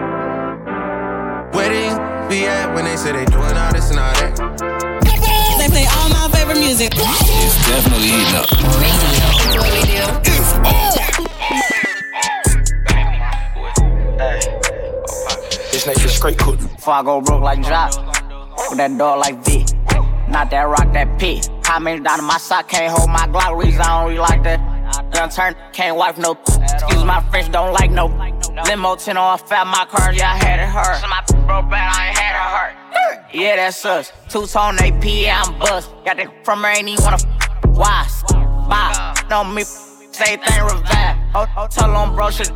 where 2.31 2.39
be 2.41 2.47
at 2.47 2.73
when 2.73 2.85
they 2.85 2.95
say 2.95 3.11
they 3.11 3.25
doing 3.25 3.57
all 3.57 3.71
this 3.73 3.89
and 3.89 3.99
all 3.99 4.13
that? 4.13 4.35
They 5.57 5.67
play 5.67 5.85
all 5.97 6.09
my 6.09 6.29
favorite 6.33 6.59
music. 6.59 6.91
It's 6.95 7.57
definitely 7.67 8.07
heating 8.07 8.35
up. 8.35 8.47
Radio. 8.79 9.27
What 9.59 9.71
we 9.75 9.81
do. 9.91 9.99
It's 10.31 10.53
on. 10.55 10.91
This 15.71 15.85
nigga 15.85 16.09
straight 16.09 16.37
cool. 16.37 16.55
Before 16.55 16.93
I 16.93 17.03
go 17.03 17.21
broke 17.21 17.41
like 17.41 17.61
drop, 17.63 17.91
with 18.69 18.77
that 18.77 18.97
dog 18.97 19.19
like 19.19 19.43
V. 19.45 19.65
Not 20.29 20.49
that 20.51 20.63
rock, 20.63 20.93
that 20.93 21.19
P. 21.19 21.41
How 21.65 21.79
many 21.79 22.01
down 22.01 22.19
in 22.19 22.25
my 22.25 22.37
sock 22.37 22.69
can't 22.69 22.91
hold 22.91 23.09
my 23.09 23.27
Glock? 23.27 23.61
Reason 23.61 23.81
I 23.81 23.99
don't 23.99 24.09
really 24.09 24.19
like 24.19 24.43
that. 24.43 24.59
Young 25.13 25.29
turn, 25.29 25.55
can't 25.73 25.97
wipe 25.97 26.17
no. 26.17 26.31
Excuse 26.31 27.03
my 27.03 27.21
French, 27.29 27.51
don't 27.51 27.73
like 27.73 27.91
no. 27.91 28.30
Limo 28.65 28.95
10 28.95 29.17
on 29.17 29.37
fat, 29.39 29.65
my 29.67 29.85
car, 29.85 30.13
yeah, 30.13 30.31
I 30.33 30.35
had 30.35 30.59
it 30.59 30.67
hurt. 30.67 30.99
So 31.01 31.07
my 31.07 31.21
broke 31.47 31.69
bad, 31.69 31.91
I 31.95 32.07
ain't 32.09 32.17
had 32.17 32.35
it 32.35 32.49
hurt. 32.55 33.33
Yeah, 33.33 33.55
that's 33.55 33.85
us. 33.85 34.11
Two 34.29 34.45
tone 34.45 34.77
AP, 34.79 35.03
yeah, 35.05 35.41
I'm 35.45 35.57
bust. 35.57 35.89
Got 36.05 36.17
that 36.17 36.45
from 36.45 36.61
her, 36.63 36.69
ain't 36.69 36.89
even 36.89 37.03
wanna. 37.03 37.15
f- 37.17 37.65
Why? 37.67 38.07
Bye. 38.69 39.15
No, 39.29 39.43
me, 39.43 39.63
say 39.63 40.37
thing 40.37 40.63
revive. 40.63 41.17
Oh, 41.33 41.67
tell 41.71 41.91
on 41.95 42.13
bro, 42.13 42.29
shit. 42.29 42.51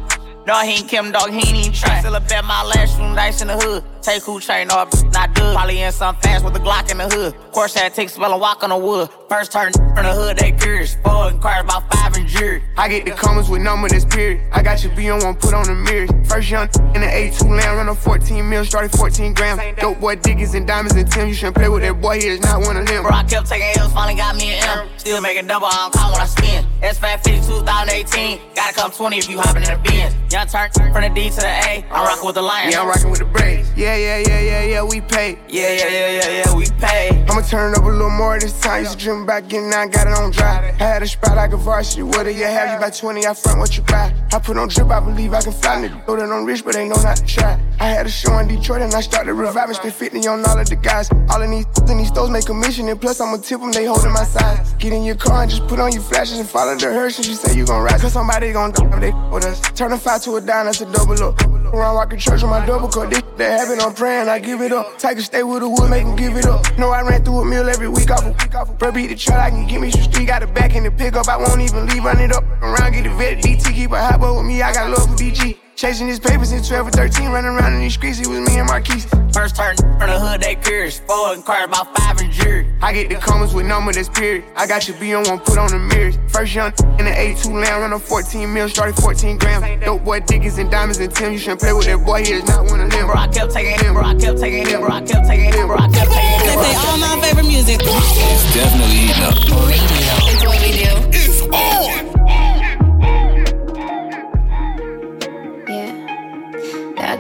No, 0.46 0.60
he 0.62 0.74
ain't 0.80 0.88
Kim, 0.90 1.12
dog, 1.12 1.30
he 1.32 1.38
ain't 1.38 1.56
even 1.58 1.72
try. 1.74 2.00
Still 2.02 2.16
a 2.16 2.20
bet 2.20 2.44
my 2.46 2.64
last 2.64 3.00
room 3.00 3.16
dice 3.16 3.42
in 3.42 3.48
the 3.48 3.56
hood. 3.58 3.84
Take 4.06 4.22
who 4.22 4.40
train, 4.40 4.68
no, 4.68 4.88
not 5.14 5.34
good. 5.34 5.56
Probably 5.56 5.82
in 5.82 5.92
some 5.92 6.16
fast 6.18 6.46
with 6.46 6.56
a 6.56 6.60
Glock 6.60 6.92
in 6.92 7.00
the 7.00 7.10
hood. 7.10 7.34
Course 7.52 7.74
had 7.74 7.92
take 7.96 8.10
spell 8.10 8.32
and 8.32 8.40
walk 8.40 8.62
on 8.62 8.70
the 8.70 8.78
wood. 8.78 9.10
First 9.28 9.52
turn 9.52 9.74
from 9.74 10.06
the 10.06 10.14
hood, 10.14 10.38
they 10.38 10.52
curious. 10.52 10.96
Four 11.04 11.32
inquires 11.32 11.64
about 11.64 11.92
five 11.92 12.16
and 12.16 12.28
jury. 12.28 12.62
I 12.78 12.88
get 12.88 13.06
the 13.06 13.14
comments 13.14 13.50
with 13.50 13.64
number 13.64 13.90
that's 13.90 14.06
period. 14.06 14.42
I 14.54 14.62
got 14.62 14.84
your 14.84 14.96
B 14.96 15.10
on 15.10 15.24
one, 15.24 15.34
put 15.34 15.56
on 15.56 15.66
the 15.66 15.74
mirrors. 15.74 16.12
First 16.30 16.52
young 16.52 16.70
in 16.94 17.02
the 17.02 17.08
A2 17.08 17.50
land, 17.50 17.78
run 17.78 17.90
a 17.90 17.96
14 17.96 18.48
mil, 18.48 18.64
started 18.64 18.92
14 18.92 19.34
grams. 19.34 19.60
Dope 19.80 20.00
boy 20.00 20.18
Dickies 20.18 20.54
and 20.54 20.68
diamonds 20.68 20.96
and 20.96 21.12
Tim. 21.12 21.28
You 21.28 21.34
shouldn't 21.34 21.56
play 21.56 21.70
with 21.70 21.82
that 21.82 22.00
boy, 22.00 22.22
he 22.22 22.28
is 22.28 22.42
not 22.42 22.62
one 22.62 22.78
of 22.78 22.86
them. 22.86 23.02
Bro, 23.02 23.12
I 23.12 23.24
kept 23.24 23.48
taking 23.48 23.72
L's, 23.76 23.92
finally 23.92 24.18
got 24.18 24.36
me 24.36 24.54
an 24.54 24.82
M. 24.82 24.88
Still 24.98 25.20
making 25.20 25.48
double, 25.48 25.66
I 25.66 25.90
don't 25.90 25.94
call 25.96 26.12
when 26.12 26.22
I 26.22 26.26
spin. 26.26 26.64
S5 26.82 27.24
50 27.24 27.48
2018. 27.48 28.40
Gotta 28.54 28.74
come 28.76 28.92
20 28.92 29.18
if 29.18 29.30
you 29.30 29.40
hopping 29.40 29.64
in 29.64 29.70
the 29.70 29.90
Benz. 29.90 30.14
Young 30.32 30.46
turn 30.46 30.70
from 30.94 31.02
the 31.02 31.10
D 31.10 31.30
to 31.30 31.36
the 31.38 31.48
A. 31.48 31.86
I'm 31.90 32.06
rocking 32.06 32.26
with 32.26 32.36
the 32.36 32.42
Lions. 32.44 32.74
Yeah, 32.74 32.82
I'm 32.82 32.88
rocking 32.88 33.10
with 33.10 33.20
the 33.20 33.26
Braves. 33.26 33.72
Yeah, 33.76 33.95
yeah, 33.96 34.18
yeah, 34.18 34.20
yeah, 34.28 34.40
yeah, 34.42 34.64
yeah, 34.64 34.84
we 34.84 35.02
pay. 35.02 35.38
Yeah, 35.48 35.70
yeah, 35.70 35.88
yeah, 35.88 36.22
yeah, 36.22 36.44
yeah, 36.46 36.56
we 36.56 36.66
pay. 36.80 37.26
I'ma 37.30 37.42
turn 37.42 37.74
it 37.74 37.78
up 37.78 37.84
a 37.84 37.88
little 37.88 38.10
more 38.10 38.40
this 38.40 38.60
time. 38.62 38.84
Used 38.84 39.00
to 39.00 39.06
dream 39.06 39.24
about 39.24 39.48
getting 39.48 39.72
out, 39.74 39.92
got 39.92 40.08
it 40.08 40.14
on 40.14 40.32
dry. 40.32 40.76
I 40.80 40.84
had 40.84 41.04
a 41.04 41.08
spot 41.08 41.36
like 41.36 41.54
a 41.54 41.58
varsity. 41.58 42.04
What 42.04 42.24
do 42.24 42.32
you 42.32 42.46
have? 42.46 42.72
You 42.72 42.78
about 42.78 42.96
20, 42.96 43.26
I 43.26 43.34
front 43.34 43.60
what 43.60 43.76
you 43.76 43.84
buy. 43.84 44.14
I 44.34 44.40
put 44.40 44.58
on 44.58 44.68
drip, 44.68 44.90
I 44.90 45.00
believe 45.00 45.34
I 45.34 45.42
can 45.42 45.54
fly. 45.54 45.76
Nigga, 45.88 46.08
know 46.08 46.16
that 46.16 46.32
I'm 46.32 46.46
rich, 46.46 46.64
but 46.64 46.74
they 46.74 46.88
know 46.88 46.96
not 47.02 47.18
to 47.18 47.26
try. 47.26 47.60
I 47.80 47.88
had 47.88 48.06
a 48.06 48.10
show 48.10 48.38
in 48.40 48.48
Detroit 48.48 48.82
and 48.82 48.94
I 48.94 49.02
started 49.02 49.34
reviving. 49.34 49.76
Spent 49.76 49.94
50 49.94 50.28
on 50.28 50.46
all 50.46 50.58
of 50.58 50.70
the 50.70 50.76
guys. 50.76 51.10
All 51.30 51.42
of 51.42 51.50
these 51.50 51.66
in 51.90 51.98
these 51.98 52.08
stores 52.08 52.30
make 52.30 52.46
commission. 52.46 52.90
And 52.90 53.00
plus, 53.00 53.20
I'ma 53.20 53.38
tip 53.38 53.60
them, 53.60 53.72
they 53.72 53.86
holding 53.86 54.14
my 54.14 54.24
size. 54.24 54.74
Get 54.74 54.94
in 54.94 55.04
your 55.04 55.16
car 55.16 55.44
and 55.44 55.52
just 55.52 55.68
put 55.68 55.80
on 55.80 55.92
your 55.92 56.02
flashes 56.02 56.40
and 56.40 56.48
follow 56.48 56.76
the 56.76 56.88
hearse. 56.88 57.18
And 57.18 57.28
you 57.28 57.36
say 57.36 57.56
you 57.56 57.66
gon' 57.66 57.84
ride. 57.84 58.00
Cause 58.02 58.14
somebody 58.14 58.52
gon' 58.54 58.72
die, 58.72 59.00
they 59.00 59.12
with 59.32 59.46
us. 59.46 59.60
Turn 59.72 59.92
a 59.92 59.98
five 59.98 60.22
to 60.24 60.36
a 60.36 60.42
dime, 60.42 60.66
that's 60.66 60.82
a 60.82 60.92
double 60.92 61.22
up. 61.24 61.55
Around 61.74 61.96
rockin' 61.96 62.20
church 62.20 62.42
with 62.42 62.52
my 62.52 62.66
double 62.66 62.88
cup. 62.88 63.10
This 63.10 63.24
that 63.38 63.60
happen, 63.60 63.82
I'm 63.82 63.94
praying, 63.94 64.30
I 64.30 64.40
give 64.40 64.62
it 64.62 64.72
up. 64.72 64.98
Take 64.98 65.18
a 65.18 65.22
stay 65.22 65.44
with 65.44 65.62
the 65.62 65.70
wood, 65.70 65.90
make 65.90 66.04
him 66.04 66.16
give 66.16 66.36
it 66.38 66.46
up. 66.46 66.66
No, 66.78 66.90
I 66.90 67.02
ran 67.02 67.24
through 67.24 67.40
a 67.40 67.46
meal 67.46 67.68
every 67.68 67.90
week 67.90 68.10
off 68.12 68.26
a. 68.26 68.66
Bro, 68.74 68.92
beat 68.94 69.08
the 69.08 69.16
truck, 69.16 69.40
I 69.40 69.50
can 69.50 69.68
get 69.68 69.82
me 69.82 69.92
some 69.92 70.04
street. 70.04 70.28
Got 70.28 70.42
the 70.42 70.48
back 70.48 70.76
in 70.76 70.84
the 70.84 70.92
pickup, 70.92 71.28
I 71.28 71.38
won't 71.38 71.62
even 71.62 71.88
leave, 71.88 72.04
run 72.04 72.20
it 72.20 72.32
up. 72.32 72.44
Around, 72.62 72.94
get 72.94 73.04
the 73.04 73.10
vet, 73.10 73.44
DT, 73.44 73.74
keep 73.74 73.92
a 73.92 74.00
hot 74.00 74.20
boy 74.20 74.38
with 74.38 74.46
me, 74.46 74.62
I 74.62 74.74
got 74.74 74.90
love 74.90 75.10
for 75.10 75.16
DG. 75.16 75.65
Chasing 75.76 76.08
his 76.08 76.22
papers 76.22 76.52
since 76.52 76.70
12 76.70 76.88
or 76.88 76.92
13, 76.92 77.32
running 77.32 77.52
around 77.52 77.74
in 77.74 77.82
these 77.82 77.96
streets, 77.96 78.22
it 78.22 78.28
was 78.28 78.40
me 78.40 78.60
and 78.60 78.68
Marquise. 78.68 79.06
First 79.34 79.58
turn 79.58 79.76
from 79.76 80.08
the 80.08 80.18
hood, 80.18 80.40
they 80.40 80.56
curious. 80.56 81.00
Four 81.02 81.34
inquires 81.34 81.66
about 81.66 81.94
five 81.98 82.18
in 82.22 82.32
jury. 82.32 82.66
I 82.82 82.94
get 82.94 83.10
the 83.10 83.16
comments 83.16 83.54
with 83.54 83.66
number 83.66 83.92
that's 83.92 84.08
period. 84.08 84.46
I 84.56 84.68
got 84.68 84.88
your 84.88 84.96
B 85.00 85.14
on 85.14 85.26
one, 85.26 85.40
put 85.40 85.58
on 85.58 85.68
the 85.72 85.80
mirrors. 85.80 86.18
First 86.30 86.56
young 86.56 86.72
in 86.98 87.04
the 87.04 87.12
A2 87.12 87.52
land, 87.52 87.82
run 87.82 87.92
a 87.92 88.00
14 88.00 88.54
mil, 88.54 88.70
started 88.70 88.96
14 88.96 89.38
grams. 89.38 89.84
Dope 89.84 90.06
boy 90.06 90.22
Dickies 90.22 90.60
and 90.60 90.72
diamonds 90.72 91.00
and 91.00 91.14
Tim. 91.14 91.34
You 91.34 91.40
shouldn't 91.40 91.60
play 91.60 91.74
with 91.74 91.88
that 91.88 92.06
boy, 92.06 92.24
he 92.24 92.32
is 92.32 92.48
not 92.48 92.72
one 92.72 92.80
of 92.80 92.90
them. 92.90 93.08
Bro, 93.08 93.16
I 93.16 93.28
kept 93.28 93.52
taking 93.52 93.78
him, 93.78 93.96
bro, 93.96 94.04
I 94.04 94.16
kept 94.16 94.40
taking 94.40 94.66
him, 94.66 94.80
bro, 94.80 94.92
I 94.92 95.02
kept 95.02 95.28
taking 95.28 95.52
him, 95.52 95.68
bro, 95.68 95.76
I 95.76 95.90
kept 95.90 96.10
taking 96.10 96.40
him. 96.40 96.48
They 96.48 96.56
play 96.56 96.76
all 96.88 96.98
my 96.98 97.20
favorite 97.20 97.48
music. 97.48 97.80
It's 97.84 98.54
definitely 98.56 99.12
heating 99.12 99.24
up. 99.28 99.36
Radio. 99.68 100.24
That's 100.24 100.46
what 100.46 100.62
we 100.62 100.72
do. 100.72 100.92
It's 101.12 101.42
on. 101.52 102.15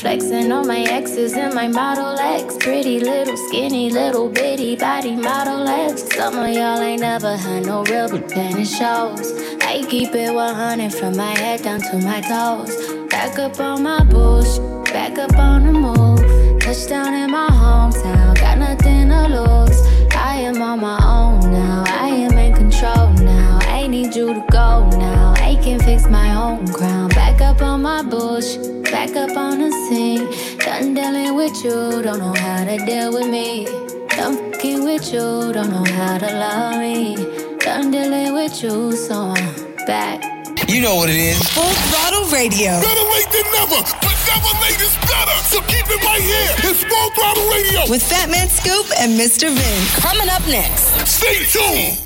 Flexing 0.00 0.50
on 0.50 0.66
my 0.66 0.80
exes 0.80 1.34
and 1.34 1.52
my 1.52 1.68
Model 1.68 2.18
X. 2.18 2.56
Pretty 2.56 3.00
little, 3.00 3.36
skinny, 3.36 3.90
little 3.90 4.30
bitty 4.30 4.74
body 4.74 5.14
Model 5.14 5.68
X. 5.68 6.04
Some 6.16 6.38
of 6.38 6.48
y'all 6.48 6.80
ain't 6.80 7.02
never 7.02 7.36
had 7.36 7.66
no 7.66 7.84
real, 7.84 8.08
but 8.08 8.26
then 8.30 8.58
it 8.58 8.64
shows. 8.64 9.30
I 9.60 9.84
keep 9.90 10.14
it 10.14 10.32
100 10.32 10.94
from 10.94 11.18
my 11.18 11.36
head 11.38 11.62
down 11.64 11.82
to 11.82 11.98
my 11.98 12.22
toes. 12.22 12.74
Back 13.10 13.38
up 13.38 13.60
on 13.60 13.82
my 13.82 14.02
bush, 14.04 14.58
back 14.90 15.18
up 15.18 15.36
on 15.36 15.66
the 15.66 15.72
move. 15.72 16.60
Touchdown 16.62 17.12
in 17.12 17.30
my 17.30 17.48
hometown, 17.48 18.40
got 18.40 18.56
nothing 18.56 19.10
to 19.10 19.28
lose. 19.28 19.82
I 20.16 20.36
am 20.36 20.62
on 20.62 20.80
my 20.80 20.98
own 21.04 21.52
now, 21.52 21.84
I 21.86 22.08
am 22.08 22.38
in 22.38 22.54
control 22.54 23.10
now. 23.22 23.58
I 23.64 23.86
need 23.86 24.16
you 24.16 24.32
to 24.32 24.44
go 24.50 24.88
now, 24.96 25.29
can 25.62 25.78
fix 25.80 26.08
my 26.08 26.34
own 26.34 26.66
crown. 26.72 27.08
Back 27.10 27.40
up 27.40 27.60
on 27.62 27.82
my 27.82 28.02
bush, 28.02 28.56
back 28.90 29.14
up 29.16 29.36
on 29.36 29.58
the 29.58 29.70
scene. 29.88 30.24
Done 30.58 30.94
dealing 30.94 31.34
with 31.36 31.64
you, 31.64 32.02
don't 32.02 32.18
know 32.18 32.34
how 32.34 32.64
to 32.64 32.76
deal 32.86 33.12
with 33.12 33.28
me. 33.28 33.66
Done 34.08 34.52
fucking 34.52 34.84
with 34.84 35.12
you, 35.12 35.52
don't 35.52 35.70
know 35.70 35.84
how 35.92 36.18
to 36.18 36.26
love 36.26 36.78
me. 36.78 37.16
Done 37.58 37.90
dealing 37.90 38.32
with 38.34 38.62
you, 38.62 38.92
so 38.92 39.34
I'm 39.36 39.76
back. 39.86 40.24
You 40.68 40.80
know 40.80 40.96
what 40.96 41.10
it 41.10 41.16
is. 41.16 41.42
Full 41.50 41.64
throttle 41.64 42.24
radio. 42.30 42.80
Better 42.80 43.06
late 43.12 43.30
than 43.32 43.46
never, 43.52 43.82
but 44.00 44.16
never 44.28 44.52
late 44.62 44.80
is 44.80 44.96
better. 45.04 45.36
So 45.44 45.60
keep 45.62 45.84
it 45.88 46.04
right 46.04 46.22
here. 46.22 46.70
It's 46.70 46.84
Full 46.84 47.10
Throttle 47.16 47.48
Radio. 47.50 47.90
With 47.90 48.02
Fat 48.02 48.30
Man 48.30 48.48
Scoop 48.48 48.86
and 48.98 49.18
Mr. 49.18 49.50
Vin. 49.50 50.00
Coming 50.00 50.28
up 50.28 50.46
next. 50.46 50.94
Stay 51.06 51.44
tuned. 51.44 52.00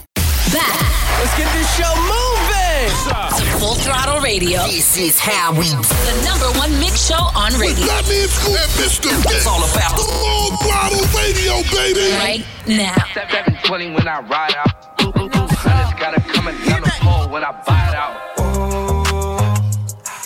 Back. 0.52 1.03
Let's 1.18 1.34
get 1.38 1.48
this 1.54 1.68
show 1.76 1.92
moving. 1.96 3.60
Full 3.60 3.74
Throttle 3.76 4.20
Radio. 4.20 4.62
This 4.66 4.96
is 4.96 5.18
how 5.18 5.52
we 5.52 5.68
The 5.68 6.22
number 6.24 6.50
one 6.58 6.72
mix 6.80 7.06
show 7.08 7.30
on 7.34 7.52
With 7.52 7.60
radio. 7.60 7.86
Fatman 7.86 8.28
Scoop 8.28 8.56
and 8.60 8.70
Mr. 8.78 9.34
It's 9.34 9.46
all 9.46 9.62
about 9.64 9.96
the 9.96 10.04
Full 10.04 10.50
Throttle 10.62 11.06
Radio, 11.16 11.62
baby. 11.72 12.12
Right 12.18 12.44
now. 12.66 12.94
720 13.14 13.92
when 13.94 14.08
I 14.08 14.20
ride 14.20 14.54
out. 14.56 14.98
Two, 14.98 15.12
two, 15.12 15.28
two 15.28 15.46
hundreds 15.48 16.00
gotta 16.00 16.20
coming 16.32 16.56
down 16.66 16.82
the 16.82 16.92
pole 17.00 17.28
when 17.28 17.44
I 17.44 17.52
buy 17.66 17.88
it 17.88 17.94
out. 17.94 18.16
Oh, 18.38 19.54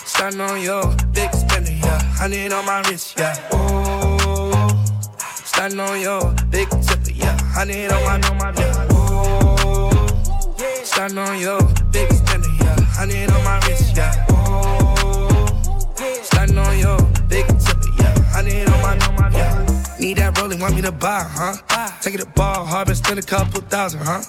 Starting 0.05 0.41
on 0.41 0.61
your 0.61 0.83
big 1.13 1.31
spender, 1.33 1.71
yeah. 1.71 2.01
Honey 2.19 2.51
on 2.51 2.65
my 2.65 2.81
wrist, 2.89 3.17
yeah. 3.17 3.35
Oh, 3.53 4.85
starting 5.45 5.79
on 5.79 6.01
your 6.01 6.33
big 6.49 6.69
tipper, 6.69 7.11
yeah. 7.11 7.37
Honey 7.53 7.87
on 7.87 8.03
my, 8.03 8.27
on 8.27 8.37
my, 8.37 8.53
yeah. 8.59 8.88
Starting 10.89 11.19
on 11.19 11.39
your 11.39 11.61
big 11.91 12.11
spender, 12.11 12.49
yeah. 12.59 12.75
Honey 12.97 13.25
on 13.25 13.43
my 13.43 13.59
wrist, 13.67 13.95
yeah. 13.95 14.25
Oh, 14.29 15.45
starting 16.23 16.57
on 16.57 16.79
your 16.79 16.99
big 17.29 17.45
tipper, 17.47 17.89
yeah. 17.99 18.19
Honey 18.33 18.65
on 18.65 18.81
my, 18.81 18.97
on 19.07 19.15
my, 19.15 19.29
yeah. 19.37 19.95
Need 19.99 20.17
that 20.17 20.37
rolling, 20.37 20.59
want 20.59 20.75
me 20.75 20.81
to 20.81 20.91
buy, 20.91 21.23
huh? 21.25 21.91
Take 22.01 22.15
it 22.15 22.21
to 22.21 22.25
ball, 22.25 22.65
hard, 22.65 22.87
but 22.87 22.97
spend 22.97 23.19
a 23.19 23.21
couple 23.21 23.61
thousand, 23.61 24.01
huh? 24.03 24.23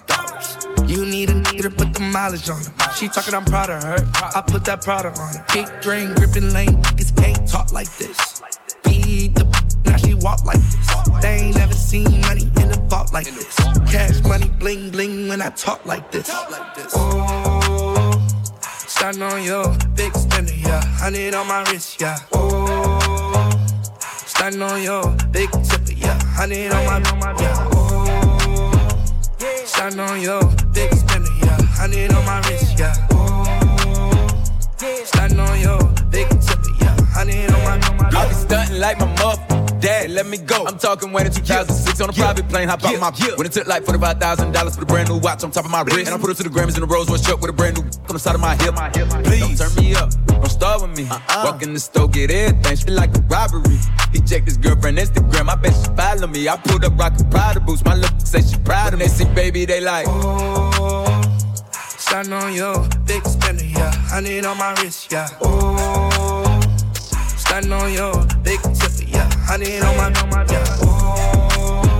You 0.86 1.06
need 1.06 1.30
a 1.30 1.34
nigga 1.34 1.62
to 1.62 1.70
put 1.70 1.94
the 1.94 2.00
mileage 2.00 2.50
on 2.50 2.62
her. 2.62 2.92
She 2.92 3.08
talking, 3.08 3.34
I'm 3.34 3.46
proud 3.46 3.70
of 3.70 3.82
her. 3.82 3.96
I 4.36 4.42
put 4.46 4.64
that 4.66 4.82
Prada 4.82 5.08
on 5.08 5.34
her. 5.34 5.44
Big 5.54 5.66
drain, 5.80 6.14
gripping 6.14 6.52
lane, 6.52 6.82
niggas 6.82 7.16
can't 7.16 7.48
talk 7.48 7.72
like 7.72 7.90
this. 7.96 8.42
Beat 8.84 9.34
the 9.34 9.46
walk 10.20 10.44
like 10.44 10.60
this. 10.60 11.20
They 11.22 11.36
ain't 11.46 11.56
never 11.56 11.74
seen 11.74 12.20
money 12.20 12.42
in 12.42 12.68
the 12.68 12.80
vault 12.88 13.12
like 13.12 13.26
this. 13.26 13.54
Cash 13.90 14.22
money, 14.22 14.48
bling 14.58 14.90
bling 14.90 15.28
when 15.28 15.42
I 15.42 15.50
talk 15.50 15.84
like 15.86 16.10
this. 16.10 16.30
Oh, 16.94 18.12
starting 18.86 19.22
on 19.22 19.42
your 19.42 19.76
big 19.94 20.14
spender, 20.16 20.54
yeah. 20.54 20.82
Honey 20.98 21.32
on 21.32 21.46
my 21.46 21.62
wrist, 21.70 22.00
yeah. 22.00 22.18
Oh, 22.32 23.50
starting 24.26 24.62
on 24.62 24.82
your 24.82 25.16
big 25.32 25.50
tipper, 25.50 25.92
yeah. 25.92 26.18
Honey 26.24 26.68
on 26.68 26.84
my, 26.84 27.34
yeah. 27.40 27.68
Oh, 27.72 27.90
Starting 29.64 30.00
on 30.00 30.20
your 30.20 30.42
big 30.74 30.92
spender, 30.92 31.30
yeah. 31.42 31.86
Need 31.86 32.12
on 32.12 32.24
my 32.26 32.40
wrist, 32.48 32.78
yeah. 32.78 32.94
Oh, 33.12 34.44
starting 35.06 35.40
on 35.40 35.58
your 35.60 35.78
big 36.10 36.28
tipper, 36.28 36.70
yeah. 36.80 37.24
Need 37.24 37.50
on 37.50 37.64
my. 37.64 38.10
I 38.12 38.28
be 38.28 38.34
stunting 38.34 38.78
like 38.78 38.98
my 38.98 39.06
mother. 39.16 39.69
Dad, 39.80 40.10
let 40.10 40.26
me 40.26 40.36
go. 40.36 40.66
I'm 40.66 40.78
talking 40.78 41.10
when 41.10 41.26
in 41.26 41.32
2006 41.32 42.00
on 42.00 42.10
a 42.10 42.12
private 42.12 42.48
plane, 42.48 42.68
hop 42.68 42.84
out 42.84 43.00
my 43.00 43.10
When 43.36 43.46
it 43.46 43.52
took 43.52 43.66
like 43.66 43.84
$45,000 43.84 44.74
for 44.74 44.80
the 44.80 44.86
brand 44.86 45.08
new 45.08 45.18
watch 45.18 45.42
on 45.42 45.50
top 45.50 45.64
of 45.64 45.70
my 45.70 45.82
wrist. 45.82 46.06
And 46.06 46.08
I 46.10 46.18
put 46.18 46.30
it 46.30 46.36
to 46.36 46.42
the 46.42 46.50
Grammys 46.50 46.76
in 46.76 46.82
a 46.82 46.86
Rolls 46.86 47.08
Royce 47.08 47.22
truck 47.22 47.40
with 47.40 47.50
a 47.50 47.52
brand 47.54 47.78
new 47.78 47.82
on 48.08 48.12
the 48.12 48.18
side 48.18 48.34
of 48.34 48.40
my 48.42 48.56
hip. 48.56 48.74
Please, 49.24 49.58
don't 49.58 49.74
turn 49.74 49.84
me 49.84 49.94
up. 49.94 50.10
Don't 50.26 50.50
start 50.50 50.82
with 50.82 50.96
me. 50.98 51.08
Uh-uh. 51.08 51.42
Walk 51.46 51.62
in 51.62 51.72
the 51.72 51.80
store, 51.80 52.08
get 52.08 52.30
everything. 52.30 52.76
Shit 52.76 52.90
like 52.90 53.16
a 53.16 53.20
robbery. 53.20 53.78
He 54.12 54.20
checked 54.20 54.44
his 54.46 54.58
girlfriend 54.58 54.98
Instagram. 54.98 55.48
I 55.48 55.54
bet 55.56 55.72
she 55.72 55.96
follow 55.96 56.26
me. 56.26 56.48
I 56.48 56.56
pulled 56.56 56.84
up 56.84 56.98
rockin' 56.98 57.30
Prada 57.30 57.60
boots. 57.60 57.84
My 57.84 57.94
look 57.94 58.12
say 58.18 58.42
she 58.42 58.58
proud 58.58 58.92
of 58.92 58.98
me. 58.98 59.06
They 59.06 59.10
see 59.10 59.24
baby, 59.34 59.64
they 59.64 59.80
like. 59.80 60.06
Oh, 60.08 61.22
starting 61.96 62.34
on 62.34 62.52
your 62.52 62.86
big 63.06 63.26
spender, 63.26 63.64
yeah. 63.64 63.92
I 64.12 64.20
need 64.20 64.44
on 64.44 64.58
my 64.58 64.72
wrist, 64.74 65.10
yeah. 65.10 65.28
Oh, 65.40 66.60
starting 67.38 67.72
on 67.72 67.92
your 67.92 68.26
big 68.42 68.60
tipper, 69.58 69.70
yeah. 69.70 69.88
On 69.88 69.96
my, 70.30 70.44
yeah. 70.50 70.64
Oh, 70.82 71.98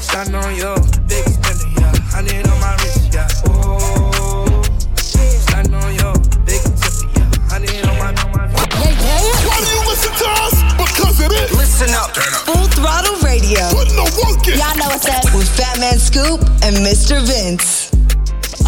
starting 0.00 0.34
on 0.34 0.54
your 0.56 0.76
big 1.06 1.24
spender, 1.24 1.68
yeah. 1.78 1.92
I 2.14 2.20
on 2.50 2.60
my 2.60 2.74
wrist, 2.82 3.14
yeah. 3.14 3.28
Oh, 3.46 4.62
starting 4.96 5.74
on 5.74 5.94
your 5.94 6.14
big 6.44 6.62
tipper, 6.62 7.06
yeah. 7.14 7.50
I 7.50 7.56
on 7.86 7.98
my, 7.98 8.12
Why 9.46 9.58
do 9.60 9.70
you 9.70 9.82
listen 9.86 10.12
to 10.18 10.28
us? 10.42 10.56
Because 10.76 11.20
it 11.20 11.32
is. 11.32 11.52
Listen 11.52 11.90
up. 11.94 12.16
Full 12.46 12.66
throttle 12.68 13.16
radio. 13.22 13.68
Putting 13.70 13.96
the 13.96 14.08
work 14.24 14.46
in. 14.48 14.58
Y'all 14.58 14.76
know 14.76 14.88
what's 14.88 15.08
up. 15.08 15.24
With 15.34 15.48
Fat 15.48 15.78
Man 15.78 15.98
Scoop 15.98 16.40
and 16.62 16.76
Mr. 16.76 17.24
Vince. 17.26 17.83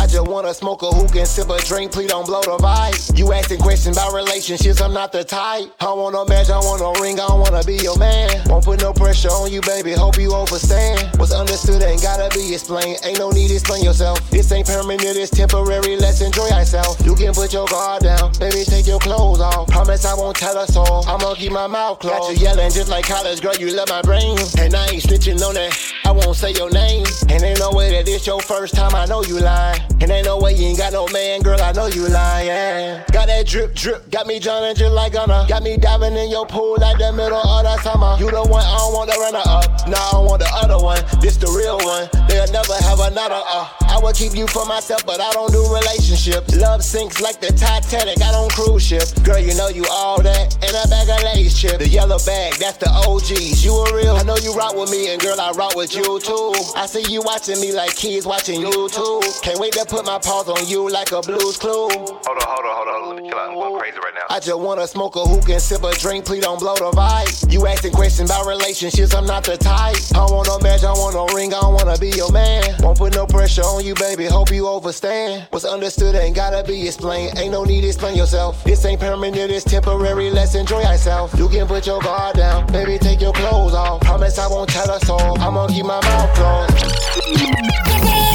I 0.06 0.08
just 0.08 0.28
wanna 0.28 0.54
smoke 0.54 0.82
a 0.82 0.86
hookah 0.86 1.18
and 1.18 1.26
sip 1.26 1.50
a 1.50 1.58
drink, 1.66 1.90
please 1.90 2.06
don't 2.06 2.26
blow 2.26 2.40
the 2.40 2.62
vibe. 2.62 3.18
You 3.18 3.32
asking 3.32 3.58
questions 3.58 3.96
about 3.96 4.14
relationships, 4.14 4.80
I'm 4.80 4.94
not 4.94 5.10
the 5.10 5.24
type. 5.24 5.66
I 5.80 5.92
want 5.92 6.14
no 6.14 6.24
match, 6.24 6.48
I 6.48 6.58
want 6.62 6.78
no 6.78 6.94
ring, 7.02 7.18
I 7.18 7.26
don't 7.26 7.40
wanna 7.40 7.64
be 7.64 7.74
your 7.82 7.98
man. 7.98 8.30
Won't 8.46 8.64
put 8.64 8.80
no 8.80 8.92
pressure 8.92 9.30
on 9.30 9.50
you, 9.50 9.60
baby, 9.62 9.94
hope 9.94 10.16
you 10.16 10.32
understand. 10.32 11.10
What's 11.18 11.34
understood 11.34 11.82
ain't 11.82 12.02
gotta 12.02 12.30
be 12.38 12.54
explained, 12.54 13.02
ain't 13.02 13.18
no 13.18 13.30
need 13.30 13.48
to 13.48 13.54
explain 13.54 13.82
yourself. 13.82 14.22
This 14.30 14.52
ain't 14.52 14.68
permanent, 14.68 15.18
it's 15.18 15.34
temporary, 15.34 15.96
let's 15.96 16.20
enjoy 16.20 16.54
ourselves. 16.54 17.04
You 17.04 17.16
can 17.16 17.34
put 17.34 17.52
your 17.52 17.66
guard 17.66 18.04
down, 18.04 18.30
baby, 18.38 18.62
take 18.62 18.86
your 18.86 19.00
clothes 19.00 19.40
off. 19.40 19.66
Promise 19.66 20.04
I 20.04 20.14
won't 20.14 20.36
tell 20.36 20.56
us 20.56 20.76
all, 20.76 21.02
I'ma 21.08 21.34
keep 21.34 21.50
my 21.50 21.66
mouth 21.66 21.98
closed. 21.98 22.30
Got 22.30 22.30
you 22.30 22.46
yelling 22.46 22.70
just 22.70 22.88
like 22.88 23.06
college, 23.06 23.42
girl, 23.42 23.56
you 23.56 23.74
love 23.74 23.88
my 23.88 24.02
brain. 24.02 24.38
And 24.60 24.70
I 24.72 24.86
ain't 24.86 25.02
snitching 25.02 25.42
on 25.42 25.54
that, 25.54 25.74
I 26.04 26.12
won't 26.12 26.36
say 26.36 26.52
your 26.52 26.70
name. 26.70 27.04
And 27.28 27.42
ain't 27.42 27.58
no 27.58 27.72
way 27.72 27.90
that 27.90 28.06
this 28.06 28.24
your 28.24 28.40
first 28.40 28.76
time, 28.76 28.94
I 28.94 29.04
know 29.06 29.24
you 29.24 29.40
lying. 29.40 29.82
And 30.06 30.12
ain't 30.12 30.26
no 30.26 30.38
way 30.38 30.54
you 30.54 30.68
ain't 30.68 30.78
got 30.78 30.92
no 30.92 31.08
man, 31.08 31.42
girl, 31.42 31.60
I 31.60 31.72
know 31.72 31.86
you 31.86 32.06
lying. 32.06 33.02
Got 33.10 33.26
that 33.26 33.44
drip, 33.44 33.74
drip, 33.74 34.08
got 34.08 34.28
me 34.28 34.38
drowning 34.38 34.76
just 34.76 34.94
like 34.94 35.14
Gunna. 35.14 35.44
Got 35.48 35.64
me 35.64 35.76
diving 35.76 36.14
in 36.14 36.30
your 36.30 36.46
pool 36.46 36.76
like 36.80 36.96
the 36.98 37.12
middle 37.12 37.36
of 37.36 37.64
the 37.64 37.76
summer. 37.82 38.14
You 38.16 38.30
the 38.30 38.44
one, 38.44 38.62
I 38.62 38.76
don't 38.78 38.94
want 38.94 39.10
the 39.10 39.18
runner 39.18 39.42
up. 39.44 39.88
Nah, 39.88 39.96
I 40.14 40.22
want 40.22 40.42
the 40.42 40.50
other 40.62 40.78
one. 40.78 41.02
This 41.20 41.36
the 41.38 41.48
real 41.48 41.78
one. 41.78 42.06
They'll 42.28 42.46
never 42.52 42.74
have 42.86 43.00
another, 43.00 43.42
uh. 43.50 43.85
I 43.96 43.98
would 43.98 44.14
keep 44.14 44.36
you 44.36 44.46
for 44.46 44.66
myself, 44.66 45.06
but 45.06 45.22
I 45.22 45.32
don't 45.32 45.50
do 45.50 45.64
relationships. 45.72 46.54
Love 46.54 46.84
sinks 46.84 47.22
like 47.22 47.40
the 47.40 47.48
Titanic, 47.48 48.20
I 48.20 48.30
don't 48.30 48.52
cruise 48.52 48.84
ship. 48.84 49.08
Girl, 49.24 49.38
you 49.38 49.54
know 49.54 49.68
you 49.68 49.86
all 49.90 50.20
that. 50.20 50.52
And 50.60 50.76
a 50.76 50.84
bag 50.86 51.08
of 51.08 51.24
lace 51.24 51.58
chip. 51.58 51.78
The 51.78 51.88
yellow 51.88 52.18
bag, 52.26 52.52
that's 52.60 52.76
the 52.76 52.90
OGs. 52.92 53.64
You 53.64 53.72
a 53.72 53.96
real, 53.96 54.14
I 54.16 54.22
know 54.22 54.36
you 54.36 54.52
rock 54.52 54.76
with 54.76 54.90
me, 54.90 55.14
and 55.14 55.22
girl, 55.22 55.40
I 55.40 55.50
rock 55.52 55.76
with 55.76 55.96
you 55.96 56.20
too. 56.20 56.52
I 56.76 56.84
see 56.84 57.10
you 57.10 57.22
watching 57.22 57.58
me 57.58 57.72
like 57.72 57.96
kids 57.96 58.26
watching 58.26 58.60
you 58.60 58.90
too. 58.90 59.22
Can't 59.40 59.58
wait 59.58 59.72
to 59.72 59.86
put 59.86 60.04
my 60.04 60.18
paws 60.18 60.50
on 60.50 60.68
you 60.68 60.90
like 60.90 61.12
a 61.12 61.22
blues 61.22 61.56
clue. 61.56 61.88
Hold 61.88 61.96
on, 61.96 62.44
hold 62.44 62.66
on, 62.68 62.76
hold 62.76 62.88
on. 62.88 63.16
Let 63.16 63.22
me 63.22 63.30
chill 63.30 63.38
out. 63.38 63.48
I'm 63.48 63.54
going 63.54 63.80
crazy 63.80 63.96
right 63.96 64.12
now. 64.14 64.28
I 64.28 64.40
just 64.40 64.58
wanna 64.58 64.86
smoke 64.86 65.16
a 65.16 65.24
hookah 65.24 65.52
and 65.52 65.62
sip 65.62 65.82
a 65.84 65.92
drink, 65.96 66.26
please 66.26 66.44
don't 66.44 66.60
blow 66.60 66.74
the 66.74 66.92
vibe. 66.92 67.50
You 67.50 67.66
asking 67.66 67.92
questions 67.92 68.28
about 68.28 68.44
relationships, 68.44 69.14
I'm 69.14 69.24
not 69.24 69.44
the 69.44 69.56
type. 69.56 69.96
I 70.12 70.20
don't 70.20 70.32
want 70.36 70.48
no 70.48 70.58
match, 70.58 70.84
I 70.84 70.92
want 70.92 71.14
no 71.14 71.24
ring, 71.34 71.54
I 71.54 71.60
don't 71.60 71.72
wanna 71.72 71.96
be 71.96 72.10
your 72.10 72.30
man. 72.30 72.76
Won't 72.80 72.98
put 72.98 73.14
no 73.14 73.24
pressure 73.24 73.62
on 73.62 73.84
you, 73.84 73.85
baby, 73.94 74.26
hope 74.26 74.50
you 74.50 74.68
understand. 74.68 75.46
What's 75.50 75.64
understood 75.64 76.14
ain't 76.14 76.34
gotta 76.34 76.66
be 76.66 76.86
explained, 76.86 77.38
ain't 77.38 77.52
no 77.52 77.64
need 77.64 77.82
to 77.82 77.88
explain 77.88 78.16
yourself. 78.16 78.62
This 78.64 78.84
ain't 78.84 79.00
permanent, 79.00 79.50
it's 79.50 79.64
temporary, 79.64 80.30
let's 80.30 80.54
enjoy 80.54 80.82
ourselves. 80.82 81.38
You 81.38 81.48
can 81.48 81.66
put 81.66 81.86
your 81.86 82.00
guard 82.00 82.36
down, 82.36 82.66
baby, 82.72 82.98
take 82.98 83.20
your 83.20 83.32
clothes 83.32 83.74
off. 83.74 84.00
Promise 84.02 84.38
I 84.38 84.48
won't 84.48 84.70
tell 84.70 84.90
us 84.90 85.08
all, 85.08 85.40
I'ma 85.40 85.68
keep 85.68 85.84
my 85.84 86.00
mouth 86.00 86.34
closed. 86.34 86.74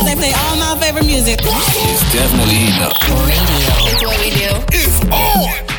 They 0.05 0.15
play 0.15 0.33
all 0.33 0.55
my 0.57 0.77
favorite 0.79 1.05
music. 1.05 1.39
It's 1.41 2.13
definitely 2.13 2.55
heating 2.55 2.81
up. 2.83 2.93
It's 2.97 4.03
what 4.03 4.19
we 4.19 4.29
do. 4.31 4.49
It's 4.73 5.01
on. 5.11 5.70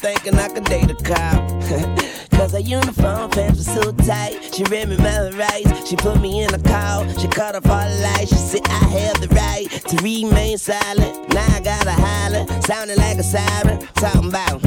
Thinking 0.00 0.34
I 0.36 0.48
could 0.48 0.64
date 0.64 0.90
a 0.90 0.94
cop. 0.94 1.50
Cause 2.30 2.52
her 2.52 2.58
uniform 2.60 3.30
pants 3.30 3.58
were 3.58 3.82
so 3.82 3.92
tight. 3.92 4.54
She 4.54 4.64
read 4.64 4.88
me 4.88 4.96
my 4.96 5.28
rights. 5.30 5.88
She 5.88 5.94
put 5.96 6.18
me 6.20 6.42
in 6.42 6.54
a 6.54 6.58
call. 6.58 7.06
She 7.18 7.28
cut 7.28 7.54
off 7.54 7.66
all 7.68 7.86
the 7.86 8.00
lights. 8.02 8.30
She 8.30 8.36
said 8.36 8.62
I 8.64 8.84
have 8.98 9.20
the 9.20 9.28
right 9.34 9.68
to 9.70 9.96
remain 10.02 10.56
silent. 10.56 11.28
Now 11.34 11.46
I 11.54 11.60
gotta 11.60 11.92
holler, 11.92 12.46
sounding 12.62 12.96
like 12.96 13.18
a 13.18 13.22
siren. 13.22 13.80
Talking 13.96 14.28
about. 14.30 14.62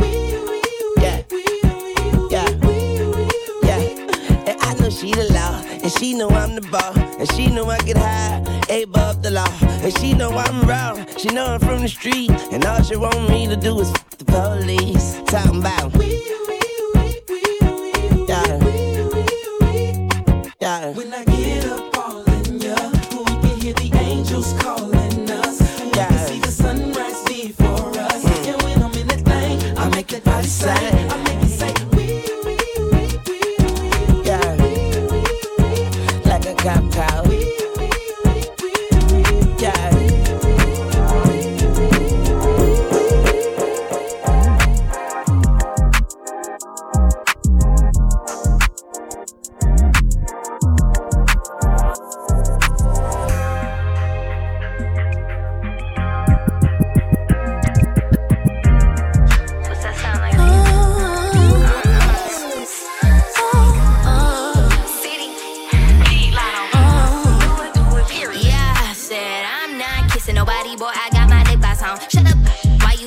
Yeah. 1.01 1.23
Yeah. 2.29 2.49
Yeah. 3.63 4.49
And 4.49 4.57
I 4.61 4.73
know 4.79 4.89
she 4.91 5.13
the 5.13 5.33
law. 5.33 5.61
And 5.81 5.91
she 5.91 6.13
know 6.13 6.29
I'm 6.29 6.53
the 6.53 6.61
ball. 6.61 6.93
And 7.19 7.31
she 7.33 7.47
know 7.47 7.65
I 7.71 7.79
get 7.79 7.97
high, 7.97 8.37
above 8.69 9.23
the 9.23 9.31
law. 9.31 9.49
And 9.81 9.97
she 9.97 10.13
know 10.13 10.29
I'm 10.29 10.61
raw. 10.69 11.03
She 11.17 11.29
know 11.29 11.45
I'm 11.45 11.59
from 11.59 11.81
the 11.81 11.89
street. 11.89 12.29
And 12.51 12.63
all 12.65 12.83
she 12.83 12.95
want 12.95 13.27
me 13.29 13.47
to 13.47 13.55
do 13.55 13.79
is 13.79 13.89
f- 13.89 14.17
the 14.19 14.25
police. 14.25 14.92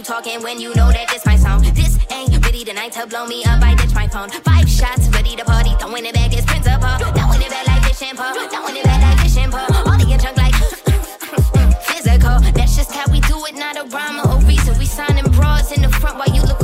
Talking 0.07 0.41
when 0.41 0.61
you 0.61 0.73
know 0.77 0.89
that 0.93 1.09
this 1.11 1.27
my 1.27 1.35
song? 1.35 1.63
This 1.75 1.99
ain't 2.13 2.31
really 2.47 2.63
the 2.63 2.73
night 2.73 2.93
to 2.93 3.07
blow 3.09 3.27
me 3.27 3.43
up. 3.45 3.61
I 3.61 3.75
ditch 3.75 3.93
my 3.93 4.07
phone. 4.07 4.31
Five 4.31 4.69
shots, 4.69 5.09
ready 5.09 5.35
to 5.35 5.45
party. 5.45 5.71
Throwing 5.81 6.07
it 6.07 6.15
back, 6.15 6.33
it's 6.33 6.47
principal. 6.47 6.95
Throwing 7.11 7.43
it 7.43 7.51
back 7.51 7.67
like 7.67 7.83
this 7.83 7.99
shampoo. 7.99 8.23
Throwing 8.47 8.77
it 8.77 8.85
back 8.85 9.03
like 9.03 9.19
this 9.25 9.35
shampoo. 9.35 9.59
All 9.59 10.01
in 10.01 10.09
your 10.09 10.19
junk 10.19 10.37
like 10.37 10.55
physical. 11.91 12.39
That's 12.55 12.77
just 12.77 12.93
how 12.95 13.11
we 13.11 13.19
do 13.27 13.35
it, 13.47 13.57
not 13.57 13.77
a 13.77 13.85
rhyme 13.91 14.23
or 14.23 14.39
a 14.39 14.47
reason. 14.47 14.79
We 14.79 14.87
signing 14.87 15.27
bras 15.33 15.73
in 15.73 15.83
the 15.83 15.91
front 15.91 16.19
while 16.19 16.31
you 16.31 16.43
look 16.43 16.56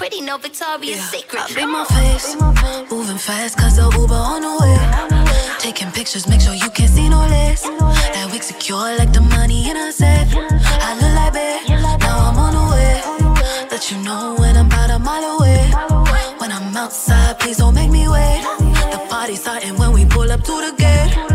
pretty, 0.00 0.22
no 0.22 0.38
Victoria's 0.38 1.10
Secret. 1.10 1.42
I 1.42 1.54
beat 1.54 1.66
my 1.66 1.84
face, 1.84 2.34
moving 2.90 3.18
fast 3.18 3.58
cause 3.58 3.76
the 3.76 3.84
Uber 4.00 4.14
on 4.14 4.40
the 4.40 4.52
way. 4.60 4.78
Taking 5.58 5.90
pictures, 5.92 6.26
make 6.26 6.40
sure 6.40 6.54
you 6.54 6.70
can't 6.70 6.90
see 6.90 7.10
no 7.10 7.20
less. 7.26 7.64
That 8.14 8.30
wig 8.32 8.42
secure 8.42 8.96
like 8.96 9.12
the 9.12 9.20
money 9.20 9.68
in 9.68 9.76
a 9.76 9.92
safe. 9.92 10.32
I 10.88 10.90
look 11.00 11.14
like 11.20 11.34
babe, 11.34 11.68
now 12.00 12.16
I'm 12.28 12.38
on 12.44 12.52
the 12.56 12.64
way. 12.72 12.94
Let 13.70 13.90
you 13.90 13.98
know 13.98 14.36
when 14.38 14.56
I'm 14.56 14.68
about 14.68 14.90
a 14.90 14.98
mile 14.98 15.36
away. 15.36 15.70
When 16.38 16.50
I'm 16.50 16.74
outside, 16.74 17.38
please 17.38 17.58
don't 17.58 17.74
make 17.74 17.90
me 17.90 18.08
wait. 18.08 18.40
The 18.92 19.06
party's 19.10 19.42
starting 19.42 19.76
when 19.76 19.92
we 19.92 20.06
pull 20.06 20.32
up 20.32 20.42
to 20.44 20.54
the 20.64 20.72
gate. 20.78 21.29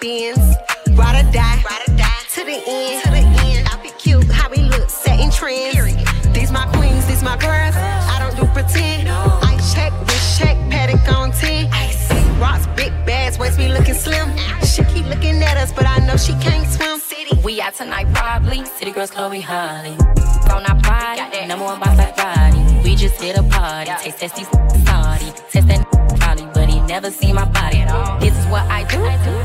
The. 0.00 0.30
Ride 0.92 1.26
or 1.26 1.32
die, 1.32 1.62
ride 1.64 1.88
or 1.88 1.96
die. 1.96 2.22
To 2.34 2.44
the 2.44 2.62
end, 2.66 3.02
to 3.02 3.10
the 3.10 3.24
end. 3.42 3.68
I 3.68 3.82
be 3.82 3.90
cute, 3.98 4.30
how 4.30 4.48
we 4.48 4.58
look, 4.58 4.88
setting 4.88 5.30
trends. 5.30 6.04
These 6.32 6.52
my 6.52 6.66
queens, 6.74 7.06
these 7.06 7.22
my 7.24 7.36
girls. 7.36 7.74
I 7.74 8.18
don't 8.20 8.36
do 8.36 8.46
pretend. 8.52 9.08
I 9.08 9.58
check, 9.74 9.92
wrist 10.06 10.38
check, 10.38 10.56
Patek 10.70 11.12
on 11.12 11.32
10. 11.32 11.68
Rocks, 12.40 12.66
big 12.76 12.92
bags, 13.06 13.40
waist 13.40 13.58
be 13.58 13.66
looking 13.68 13.94
slim. 13.94 14.30
She 14.64 14.84
keep 14.84 15.06
looking 15.06 15.42
at 15.42 15.56
us, 15.56 15.72
but 15.72 15.84
I 15.86 15.98
know 16.06 16.16
she 16.16 16.32
can't 16.34 16.68
swim. 16.70 17.00
City. 17.00 17.36
We 17.42 17.60
out 17.60 17.74
tonight, 17.74 18.06
probably. 18.14 18.64
City 18.66 18.92
girls, 18.92 19.10
Chloe 19.10 19.40
Holly. 19.40 19.96
On 20.52 20.64
our 20.64 20.80
body, 20.80 21.46
number 21.46 21.64
one 21.64 21.80
boss 21.80 21.98
like 21.98 22.16
body. 22.16 22.58
We 22.84 22.94
just 22.94 23.20
hit 23.20 23.36
a 23.36 23.42
party. 23.42 23.90
Taste 24.00 24.18
test 24.20 24.36
these 24.36 24.48
salty. 24.86 25.32
Test 25.50 25.66
that 25.66 25.84
probably, 26.20 26.46
but 26.54 26.68
he 26.68 26.80
never 26.82 27.10
seen 27.10 27.34
my 27.34 27.44
body 27.46 27.78
at 27.78 27.90
all. 27.90 28.18
This 28.20 28.36
is 28.38 28.46
what 28.46 28.62
I 28.70 28.84
do. 28.84 28.98
I'm 28.98 29.02
with 29.02 29.37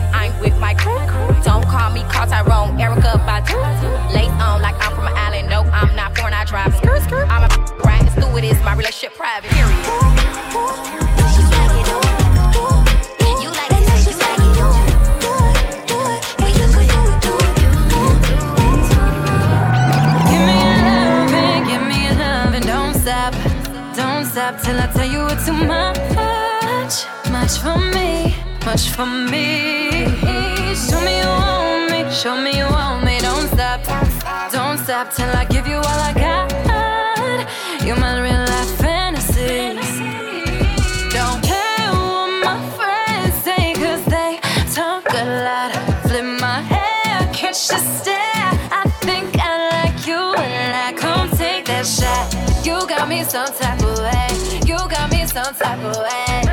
some 53.33 53.51
type 53.51 53.81
of 53.81 53.97
way. 53.97 54.27
You 54.63 54.77
got 54.77 55.11
me 55.11 55.25
some 55.25 55.55
type 55.55 55.79
of 55.79 55.97
way. 55.97 56.43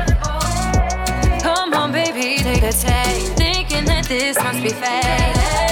Come 1.39 1.75
on, 1.75 1.91
baby, 1.91 2.41
take 2.41 2.63
a 2.63 2.71
take. 2.71 3.21
Thinking 3.37 3.85
that 3.85 4.05
this 4.07 4.35
must 4.37 4.63
be 4.63 4.69
fate. 4.69 5.70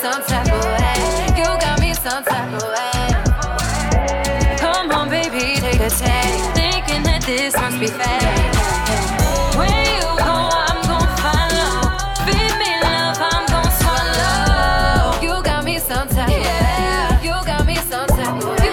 Some 0.00 0.22
type 0.22 0.46
of 0.50 0.64
way. 0.64 1.36
You 1.36 1.44
got 1.44 1.78
me 1.78 1.92
some 1.92 2.24
type 2.24 2.52
of 2.54 2.62
way. 2.62 3.12
Come 4.56 4.90
on, 4.92 5.10
baby, 5.10 5.60
take 5.60 5.80
a 5.80 5.90
take. 5.90 6.40
Thinking 6.56 7.02
that 7.04 7.22
this 7.26 7.54
must 7.54 7.78
be 7.78 7.86
fake. 7.86 8.32
When 9.60 9.68
you 9.68 10.08
go, 10.16 10.36
I'm 10.56 10.80
gon' 10.88 11.04
follow. 11.20 11.92
Feed 12.24 12.54
me 12.56 12.72
love, 12.80 13.20
I'm 13.20 13.44
gon' 13.52 13.68
swallow. 13.76 15.20
You 15.20 15.42
got 15.44 15.64
me 15.64 15.76
some 15.78 16.08
type 16.08 16.32
of 16.32 16.48
way. 16.48 17.20
You 17.20 17.36
got 17.44 17.66
me 17.66 17.76
some 17.92 18.08
type 18.08 18.40
of 18.40 18.56
way. 18.56 18.72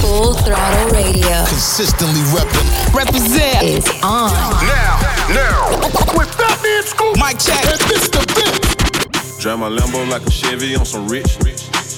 Full 0.00 0.32
Throttle 0.48 0.88
Radio 0.96 1.44
Consistently 1.44 2.24
reppin'. 2.32 2.94
Represent 2.96 3.62
is 3.68 3.84
on. 4.02 4.32
Now, 4.64 4.96
now. 5.28 5.76
With 6.16 6.32
that 6.40 6.56
Fatman 6.56 6.82
Scoop 6.88 7.18
Mike 7.18 7.38
check. 7.38 7.60
and 7.68 7.80
Mr. 7.84 8.24
Vince. 8.32 8.61
Drive 9.42 9.58
my 9.58 9.68
Lambo 9.68 10.08
like 10.08 10.24
a 10.24 10.30
Chevy 10.30 10.76
on 10.76 10.86
some 10.86 11.08
rich. 11.08 11.36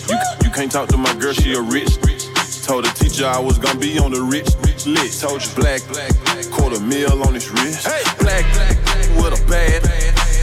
You, 0.09 0.17
you 0.43 0.51
can't 0.51 0.73
talk 0.73 0.89
to 0.89 0.97
my 0.97 1.13
girl, 1.17 1.35
she 1.35 1.53
a 1.53 1.61
rich. 1.61 2.01
Told 2.65 2.87
the 2.87 2.93
teacher 2.97 3.27
I 3.27 3.39
was 3.39 3.59
gonna 3.59 3.79
be 3.79 3.99
on 3.99 4.13
the 4.13 4.23
rich 4.23 4.49
lit. 4.87 5.13
Told 5.13 5.45
you 5.45 5.53
black, 5.53 5.83
black, 5.89 6.11
quarter 6.51 6.81
mil 6.81 7.23
on 7.23 7.35
his 7.35 7.51
wrist. 7.51 7.87
Hey, 7.87 8.01
black, 8.19 8.47
with 9.21 9.37
a 9.37 9.47
bad. 9.47 9.85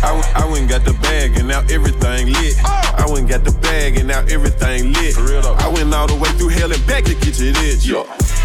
I, 0.03 0.13
I 0.35 0.45
went 0.45 0.59
and 0.59 0.69
got 0.69 0.85
the 0.85 0.93
bag 1.01 1.37
and 1.37 1.47
now 1.47 1.61
everything 1.71 2.33
lit. 2.33 2.53
I 2.63 3.05
went 3.07 3.21
and 3.21 3.29
got 3.29 3.45
the 3.45 3.57
bag 3.61 3.97
and 3.97 4.07
now 4.07 4.19
everything 4.29 4.93
lit. 4.93 5.17
I 5.17 5.69
went 5.73 5.91
all 5.95 6.05
the 6.05 6.13
way 6.13 6.29
through 6.37 6.49
hell 6.49 6.71
and 6.71 6.85
back 6.85 7.05
to 7.05 7.15
get 7.15 7.33
to 7.33 7.51
this. 7.51 7.83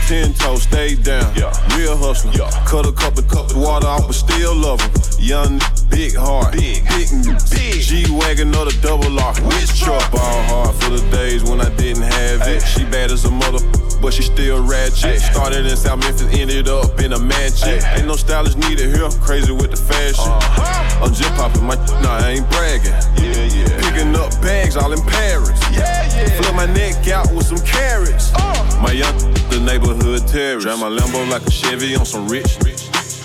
Ten 0.06 0.32
toes, 0.34 0.62
stay 0.62 0.94
down. 0.94 1.34
Yeah. 1.34 1.50
Real 1.76 1.96
hustler. 1.96 2.30
Cut 2.64 2.86
a 2.86 2.92
couple 2.92 3.24
cups 3.24 3.52
of 3.52 3.60
water 3.60 3.88
off, 3.88 4.06
but 4.06 4.14
still 4.14 4.54
love 4.54 4.80
him. 4.80 4.92
Young, 5.18 5.60
big 5.90 6.14
heart. 6.14 6.52
Big, 6.52 6.86
big, 6.86 7.10
big. 7.50 7.82
G 7.82 8.06
Wagon 8.14 8.54
or 8.54 8.66
the 8.66 8.78
double 8.80 9.18
R. 9.18 9.34
Which 9.42 9.80
truck? 9.80 10.12
Ball 10.12 10.42
hard 10.44 10.76
for 10.76 10.90
the 10.90 11.02
days 11.10 11.42
when 11.42 11.60
I 11.60 11.70
didn't 11.74 12.04
have 12.04 12.46
it. 12.46 12.60
She 12.62 12.84
bad 12.84 13.10
as 13.10 13.24
a 13.24 13.32
mother, 13.32 13.58
but 14.00 14.12
she 14.12 14.22
still 14.22 14.64
ratchet. 14.64 15.20
Started 15.20 15.66
in 15.66 15.76
South 15.76 16.00
Memphis, 16.00 16.28
ended 16.38 16.68
up 16.68 16.98
in 17.00 17.12
a 17.12 17.18
mansion. 17.18 17.80
Ain't 17.94 18.06
no 18.06 18.16
stylist 18.16 18.58
needed 18.58 18.94
here. 18.94 19.08
Crazy 19.20 19.52
with 19.52 19.70
the 19.70 19.76
fashion. 19.76 20.24
Uh-huh. 20.26 21.04
I'm 21.04 21.12
just 21.12 21.32
popping 21.34 21.64
my, 21.64 21.74
nah, 22.02 22.18
I 22.18 22.38
ain't 22.38 22.50
bragging. 22.50 22.92
Yeah, 23.20 23.44
yeah. 23.46 23.80
Picking 23.80 24.14
up 24.16 24.30
bags 24.40 24.76
all 24.76 24.92
in 24.92 25.00
Paris. 25.02 25.60
Yeah, 25.72 26.06
yeah. 26.16 26.40
Flip 26.40 26.54
my 26.54 26.66
neck 26.66 27.06
out 27.08 27.32
with 27.32 27.46
some 27.46 27.60
carrots. 27.66 28.32
Uh. 28.34 28.80
My 28.82 28.92
young, 28.92 29.16
the 29.50 29.60
neighborhood 29.60 30.26
terrorist. 30.28 30.66
Drive 30.66 30.80
my 30.80 30.88
Lambo 30.88 31.28
like 31.30 31.46
a 31.46 31.50
Chevy 31.50 31.96
on 31.96 32.04
some 32.04 32.28
rich. 32.28 32.58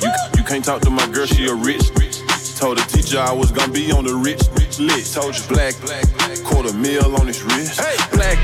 You, 0.02 0.12
you 0.38 0.44
can't 0.44 0.64
talk 0.64 0.82
to 0.82 0.90
my 0.90 1.08
girl, 1.08 1.26
she 1.26 1.48
a 1.48 1.54
rich. 1.54 1.92
Told 2.58 2.78
the 2.78 2.84
teacher 2.88 3.20
I 3.20 3.34
was 3.34 3.52
gonna 3.52 3.74
be 3.74 3.92
on 3.92 4.06
the 4.06 4.14
rich 4.14 4.42
list. 4.80 5.16
Told 5.16 5.36
you 5.36 5.44
black, 5.48 5.74
black, 5.82 6.06
black 6.18 6.44
quarter 6.44 6.74
mil 6.74 7.16
on 7.20 7.28
his 7.28 7.42
wrist. 7.44 7.80
Hey, 7.80 7.98
black, 8.14 8.38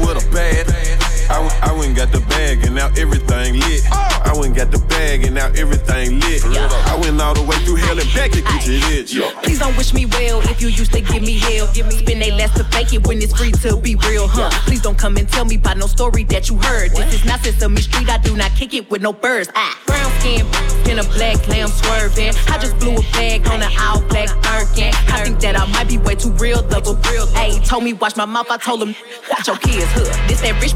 with 0.00 0.24
a 0.24 0.30
bad. 0.32 0.91
I, 1.32 1.70
I 1.70 1.72
went 1.72 1.86
and 1.86 1.96
got 1.96 2.12
the 2.12 2.20
bag 2.28 2.64
and 2.66 2.74
now 2.74 2.88
everything 2.96 3.58
lit. 3.60 4.11
I 4.24 4.38
went 4.38 4.56
got 4.56 4.70
the 4.70 4.78
bag 4.88 5.24
and 5.24 5.34
now 5.34 5.46
everything 5.56 6.20
lit. 6.20 6.44
I 6.44 6.98
went 7.00 7.20
all 7.20 7.34
the 7.34 7.42
way 7.42 7.56
through 7.64 7.76
hell 7.76 7.98
and 7.98 8.08
back 8.14 8.30
to 8.32 8.42
get 8.42 8.62
to 8.62 8.70
this. 8.70 9.12
Please 9.42 9.58
don't 9.58 9.76
wish 9.76 9.92
me 9.92 10.06
well 10.06 10.40
if 10.48 10.60
you 10.60 10.68
used 10.68 10.92
to 10.92 11.00
give 11.00 11.22
me 11.22 11.38
hell. 11.38 11.68
Give 11.72 11.86
me 11.86 11.98
spend 11.98 12.22
they 12.22 12.30
last 12.30 12.56
to 12.56 12.64
fake 12.64 12.92
it 12.92 13.06
when 13.06 13.20
it's 13.20 13.36
free 13.36 13.52
to 13.52 13.76
be 13.76 13.94
real, 13.96 14.28
huh? 14.28 14.50
Please 14.66 14.82
don't 14.82 14.98
come 14.98 15.16
and 15.16 15.28
tell 15.28 15.44
me 15.44 15.56
about 15.56 15.78
no 15.78 15.86
story 15.86 16.24
that 16.24 16.48
you 16.48 16.56
heard. 16.56 16.90
This 16.92 17.14
is 17.14 17.24
not 17.24 17.40
Sesame 17.40 17.80
Street. 17.80 18.08
I 18.08 18.18
do 18.18 18.36
not 18.36 18.50
kick 18.52 18.74
it 18.74 18.90
with 18.90 19.02
no 19.02 19.12
birds. 19.12 19.50
Ah, 19.54 19.78
brown 19.86 20.10
skin 20.20 20.46
in 20.90 20.98
a 20.98 21.04
black 21.14 21.46
lamb 21.48 21.68
swerving. 21.68 22.32
I 22.48 22.58
just 22.58 22.78
blew 22.78 22.96
a 22.96 23.02
bag 23.12 23.46
on 23.48 23.62
an 23.62 23.72
all 23.80 24.00
black 24.08 24.28
Birkin. 24.42 24.92
I 25.08 25.24
think 25.24 25.40
that 25.40 25.58
I 25.58 25.66
might 25.72 25.88
be 25.88 25.98
way 25.98 26.14
too 26.14 26.30
real, 26.32 26.62
double 26.62 26.94
real. 27.10 27.26
Hey, 27.28 27.58
told 27.64 27.84
me 27.84 27.92
watch 27.92 28.16
my 28.16 28.24
mouth. 28.24 28.50
I 28.50 28.56
told 28.56 28.82
him 28.82 28.94
watch 29.30 29.46
your 29.46 29.56
kids, 29.56 29.86
huh? 29.90 30.04
This 30.28 30.40
that 30.42 30.60
rich. 30.62 30.72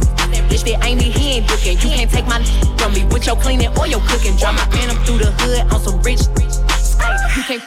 Bitch, 0.50 0.64
that 0.64 0.84
ain't 0.84 1.00
me, 1.00 1.10
he 1.10 1.38
ain't 1.38 1.50
looking. 1.50 1.78
You 1.78 1.96
can't 1.96 2.10
take 2.10 2.26
my 2.26 2.42
from 2.78 2.92
me 2.94 3.04
with 3.06 3.26
your 3.26 3.35
cleaning 3.40 3.76
or 3.78 3.86
your 3.86 4.00
cooking. 4.08 4.36
Drive 4.36 4.54
my 4.54 4.66
phantom 4.66 4.96
through 5.04 5.18
the 5.18 5.30
hood 5.32 5.72
on 5.72 5.80
some 5.80 6.00
rich. 6.02 6.20
Ay, 7.00 7.34
you 7.36 7.42
can't, 7.42 7.62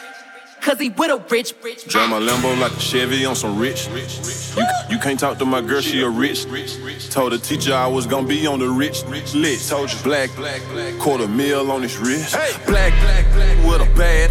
cause 0.60 0.78
he 0.78 0.90
with 0.90 1.10
a 1.10 1.18
rich, 1.30 1.54
rich. 1.62 1.86
Drive 1.86 2.10
my 2.10 2.18
Lambo 2.18 2.58
like 2.60 2.72
a 2.72 2.80
Chevy 2.80 3.24
on 3.24 3.34
some 3.36 3.58
rich. 3.58 3.88
You, 4.56 4.64
you 4.88 4.98
can't 4.98 5.18
talk 5.18 5.38
to 5.38 5.44
my 5.44 5.60
girl, 5.60 5.80
she 5.80 6.02
a 6.02 6.08
rich. 6.08 6.44
Told 7.10 7.32
the 7.32 7.38
teacher 7.38 7.72
I 7.74 7.86
was 7.86 8.06
gonna 8.06 8.26
be 8.26 8.46
on 8.46 8.58
the 8.58 8.68
rich 8.68 9.04
lit. 9.06 9.60
Told 9.68 9.92
you 9.92 9.98
black, 10.02 10.30
quarter 10.98 11.28
mil 11.28 11.70
on 11.70 11.82
his 11.82 11.96
wrist. 11.98 12.34
Black, 12.66 12.92
with 13.64 13.80
a 13.80 13.94
bad. 13.96 14.30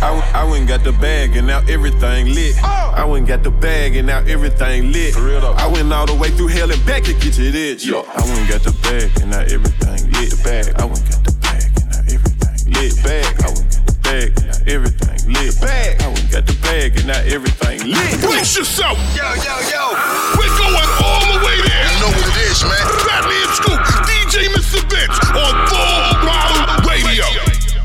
I, 0.00 0.14
w- 0.14 0.32
I 0.32 0.44
went 0.44 0.58
and 0.60 0.68
got 0.68 0.84
the 0.84 0.92
bag 0.92 1.36
and 1.36 1.48
now 1.48 1.58
everything 1.68 2.32
lit. 2.32 2.54
I 2.62 3.04
went 3.04 3.18
and 3.22 3.26
got 3.28 3.42
the 3.42 3.50
bag 3.50 3.96
and 3.96 4.06
now 4.06 4.20
everything 4.20 4.92
lit. 4.92 5.16
I 5.16 5.66
went 5.66 5.92
all 5.92 6.06
the 6.06 6.14
way 6.14 6.30
through 6.30 6.48
hell 6.48 6.70
and 6.70 6.86
back 6.86 7.02
to 7.04 7.12
get 7.14 7.34
to 7.34 7.50
this. 7.50 7.84
I 7.88 7.92
went 7.94 8.38
and 8.38 8.48
got 8.48 8.62
the 8.62 8.72
bag 8.82 9.10
and 9.20 9.32
now 9.32 9.40
everything 9.40 9.97
lit. 10.20 10.30
The 10.30 10.40
bag. 10.42 10.66
I 10.76 10.84
went 10.84 11.04
got 11.10 11.22
the 11.24 11.32
bag 11.42 11.70
and 11.78 11.86
now 11.90 12.02
everything 12.10 12.58
lit. 12.72 12.94
Bag. 13.02 13.32
I 13.38 13.48
went 13.48 13.74
and 13.74 13.86
got 13.86 13.86
the 13.86 13.96
bag 14.02 14.36
and 14.38 14.46
now 14.48 14.72
everything 14.74 15.18
lit. 15.32 15.54
Bag. 15.60 16.02
I 16.02 16.06
went 16.08 16.30
got 16.30 16.44
the 16.46 16.56
bag 16.62 16.96
and 16.98 17.06
now 17.06 17.22
everything 17.34 17.78
lit. 17.86 18.20
Brace 18.20 18.56
yourself. 18.56 18.98
Yo, 19.14 19.26
yo, 19.46 19.54
yo. 19.70 19.82
We're 20.38 20.54
going 20.58 20.90
all 21.02 21.22
the 21.30 21.38
way 21.46 21.56
there. 21.62 21.86
You 21.86 21.98
know 22.02 22.12
what 22.12 22.26
it 22.26 22.38
is, 22.50 22.60
man. 22.66 22.84
Fatman 23.06 23.48
Scoop, 23.54 23.80
DJ 24.08 24.50
Mr. 24.54 24.80
Vince 24.90 25.18
on 25.34 25.54
Full 25.70 26.04
Throttle 26.22 26.88
Radio. 26.88 27.26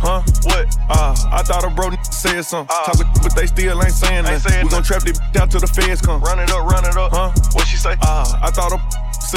Huh? 0.03 0.19
What? 0.43 0.67
Uh, 0.89 1.15
I 1.31 1.41
thought 1.43 1.63
a 1.63 1.69
bro 1.69 1.88
n- 1.88 2.03
said 2.03 2.41
something. 2.43 2.75
Talking, 2.86 3.07
but 3.23 3.34
they 3.36 3.47
still 3.47 3.81
ain't 3.81 3.93
saying 3.93 4.23
nothing. 4.23 4.63
We 4.65 4.69
gon' 4.69 4.84
trap 4.84 5.03
this 5.03 5.19
out 5.39 5.49
till 5.49 5.61
the 5.61 5.67
feds 5.67 6.01
come. 6.01 6.19
Run 6.21 6.39
it 6.39 6.51
up, 6.51 6.67
run 6.69 6.84
it 6.84 6.97
up. 6.97 7.11
Huh? 7.13 7.31
What 7.53 7.67
she 7.67 7.77
say? 7.77 7.95
Uh, 8.01 8.39
I 8.43 8.51
thought 8.51 8.73
a 8.73 8.79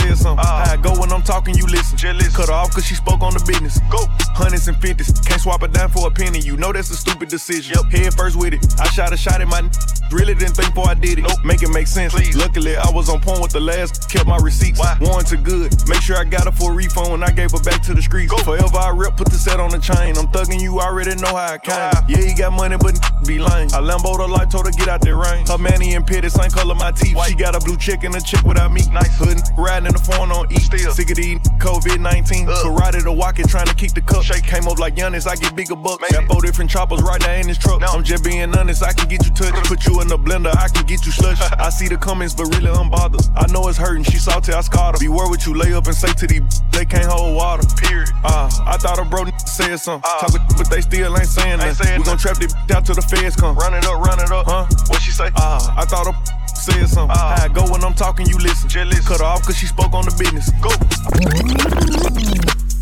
said 0.01 0.16
something. 0.18 0.44
Uh. 0.44 0.64
How 0.64 0.72
I 0.72 0.76
go 0.76 0.92
when 1.01 1.12
I'm 1.12 1.22
talking, 1.22 1.55
you 1.57 1.66
listen. 1.66 1.97
Cut 1.97 2.49
her 2.49 2.55
off 2.55 2.72
cause 2.72 2.84
she 2.84 2.94
spoke 2.94 3.22
on 3.22 3.32
the 3.32 3.42
business. 3.47 3.78
Go. 3.90 4.05
Hundreds 4.36 4.68
and 4.68 4.76
fifties. 4.80 5.11
Can't 5.20 5.40
swap 5.40 5.62
it 5.62 5.72
down 5.72 5.88
for 5.88 6.07
a 6.07 6.11
penny. 6.11 6.40
You 6.40 6.57
know 6.57 6.72
that's 6.72 6.90
a 6.90 6.97
stupid 6.97 7.28
decision. 7.28 7.74
Yep. 7.76 7.92
Head 7.92 8.14
first 8.14 8.36
with 8.36 8.53
it. 8.55 8.61
I 8.80 8.86
shot 8.90 9.12
a 9.12 9.16
shot 9.16 9.40
at 9.40 9.49
my 9.49 9.59
n- 9.59 9.70
Really 10.12 10.34
didn't 10.34 10.55
think 10.55 10.74
before 10.74 10.88
I 10.88 10.94
did 10.94 11.18
it. 11.18 11.22
Nope. 11.22 11.44
Make 11.44 11.62
it 11.62 11.70
make 11.70 11.86
sense. 11.86 12.14
Please. 12.14 12.36
Luckily, 12.36 12.76
I 12.76 12.88
was 12.90 13.09
on 13.09 13.20
point 13.20 13.40
with 13.40 13.53
the 13.53 13.61
last. 13.61 14.09
Kept 14.11 14.26
my 14.26 14.36
receipts. 14.38 14.78
Why? 14.78 14.97
Warranted 15.01 15.42
good. 15.42 15.72
Make 15.88 16.03
sure 16.03 16.16
I 16.16 16.24
got 16.24 16.44
her 16.44 16.53
for 16.53 16.72
a 16.72 16.74
refund 16.74 17.11
when 17.11 17.22
I 17.24 17.30
gave 17.30 17.51
her 17.53 17.61
back 17.61 17.82
to 17.84 17.94
the 17.94 18.03
streets. 18.03 18.30
Go. 18.30 18.38
Forever 18.38 18.78
I 18.78 18.90
rep, 18.90 19.16
put 19.16 19.28
the 19.30 19.38
set 19.38 19.59
on 19.59 19.70
the 19.70 19.78
chain. 19.78 20.16
I'm 20.16 20.28
thugging 20.28 20.61
you, 20.61 20.78
already 20.80 21.14
know 21.16 21.34
how 21.34 21.55
I 21.55 21.59
came. 21.59 21.90
Yeah, 22.09 22.22
he 22.22 22.34
got 22.34 22.53
money, 22.53 22.76
but 22.76 23.01
be 23.26 23.38
lame. 23.38 23.68
I 23.74 23.80
Lambo 23.80 24.16
the 24.16 24.28
light, 24.28 24.51
told 24.51 24.66
her 24.66 24.72
get 24.72 24.88
out 24.88 25.01
that 25.01 25.16
rain. 25.16 25.47
Her 25.47 25.59
manny 25.59 25.94
and 25.94 26.07
pitty, 26.07 26.28
same 26.28 26.51
color 26.51 26.74
my 26.74 26.92
teeth. 26.92 27.16
She 27.26 27.34
got 27.34 27.57
a 27.57 27.61
blue 27.61 27.76
chick 27.76 28.05
and 28.05 28.14
a 28.14 28.20
chick 28.20 28.42
without 28.44 28.72
me. 28.72 28.82
Nice. 28.92 29.16
Hood 29.18 29.40
riding 29.57 29.86
in 29.87 29.93
the 29.93 30.03
phone 30.03 30.30
on 30.32 30.51
E. 30.53 30.59
Still. 30.59 30.93
Sick 30.93 31.11
of 31.11 31.16
these 31.16 31.39
COVID 31.62 32.01
19. 32.01 32.47
Karate 32.47 33.03
to 33.03 33.12
walk 33.12 33.39
it, 33.39 33.49
trying 33.49 33.66
to 33.66 33.74
keep 33.74 33.93
the 33.93 34.03
cup. 34.03 34.24
Shake. 34.24 34.43
Came 34.43 34.68
up 34.68 34.78
like 34.78 34.95
Giannis, 34.95 35.26
I 35.26 35.37
get 35.37 35.55
bigger 35.57 35.76
bucks. 35.76 36.12
Got 36.12 36.26
four 36.26 36.43
different 36.43 36.70
choppers 36.70 37.03
right 37.03 37.20
there 37.20 37.41
in 37.41 37.47
this 37.47 37.59
truck. 37.59 37.82
I'm 37.82 38.03
just 38.03 38.24
being 38.24 38.55
honest, 38.55 38.82
I 38.82 38.93
can 38.93 39.09
get 39.09 39.24
you 39.24 39.32
touched. 39.32 39.66
Put 39.66 39.87
you 39.87 40.01
in 40.01 40.09
the 40.09 40.18
blender, 40.18 40.55
I 40.57 40.68
can 40.68 40.84
get 40.87 41.07
you 41.07 41.12
slush. 41.12 41.41
I 41.59 41.70
see 41.70 41.89
the 41.89 41.97
comments, 41.97 42.34
but 42.34 42.47
really 42.55 42.70
unbothered. 42.70 43.26
I 43.37 43.51
know 43.53 43.68
it's 43.68 43.78
hurting, 43.78 44.05
she 44.05 44.18
salty, 44.18 44.53
I 44.53 44.61
scarred 44.61 44.97
her. 44.97 45.01
Beware 45.01 45.28
what 45.28 45.47
you 45.47 45.55
lay 45.55 45.72
up 45.72 45.87
and 45.87 45.95
say 45.95 46.12
to 46.12 46.26
these, 46.26 46.43
they 46.72 46.84
can't 46.84 47.07
hold 47.07 47.37
water. 47.37 47.66
Period. 47.76 48.11
Uh, 48.24 48.51
I 48.66 48.76
thought 48.76 48.99
a 48.99 49.05
bro 49.05 49.24
said 49.45 49.76
something. 49.76 50.09
Talking, 50.20 50.43
but 50.57 50.70
they 50.70 50.80
still 50.80 51.16
ain't 51.16 51.26
saying 51.26 51.59
nothing. 51.59 51.74
Saying 51.74 51.99
We 52.01 52.05
gon' 52.05 52.18
trap 52.18 52.37
this 52.39 52.55
out 52.74 52.87
till 52.87 52.95
the 52.95 53.03
feds 53.03 53.37
come. 53.37 53.57
Run 53.57 53.74
it 53.74 53.84
up, 53.87 54.01
run 54.01 54.20
it 54.20 54.30
up. 54.30 54.47
Huh? 54.47 54.66
What 54.89 55.03
she 55.03 55.11
say? 55.11 55.30
Uh, 55.37 55.74
I 55.76 55.84
thought 55.84 56.07
a 56.07 56.36
said 56.66 56.88
something. 56.88 57.16
How 57.16 57.46
I 57.46 57.48
go 57.48 57.62
when 57.70 57.84
I'm 57.84 57.94
talking, 57.94 58.26
you 58.26 58.38
listen. 58.38 58.68
Cut 59.06 59.20
her 59.20 59.24
off 59.24 59.46
cause 59.46 59.56
she 59.56 59.66
spoke 59.66 59.94
on 59.94 60.04
the 60.04 60.14
business. 60.18 60.50
Go. 60.58 60.70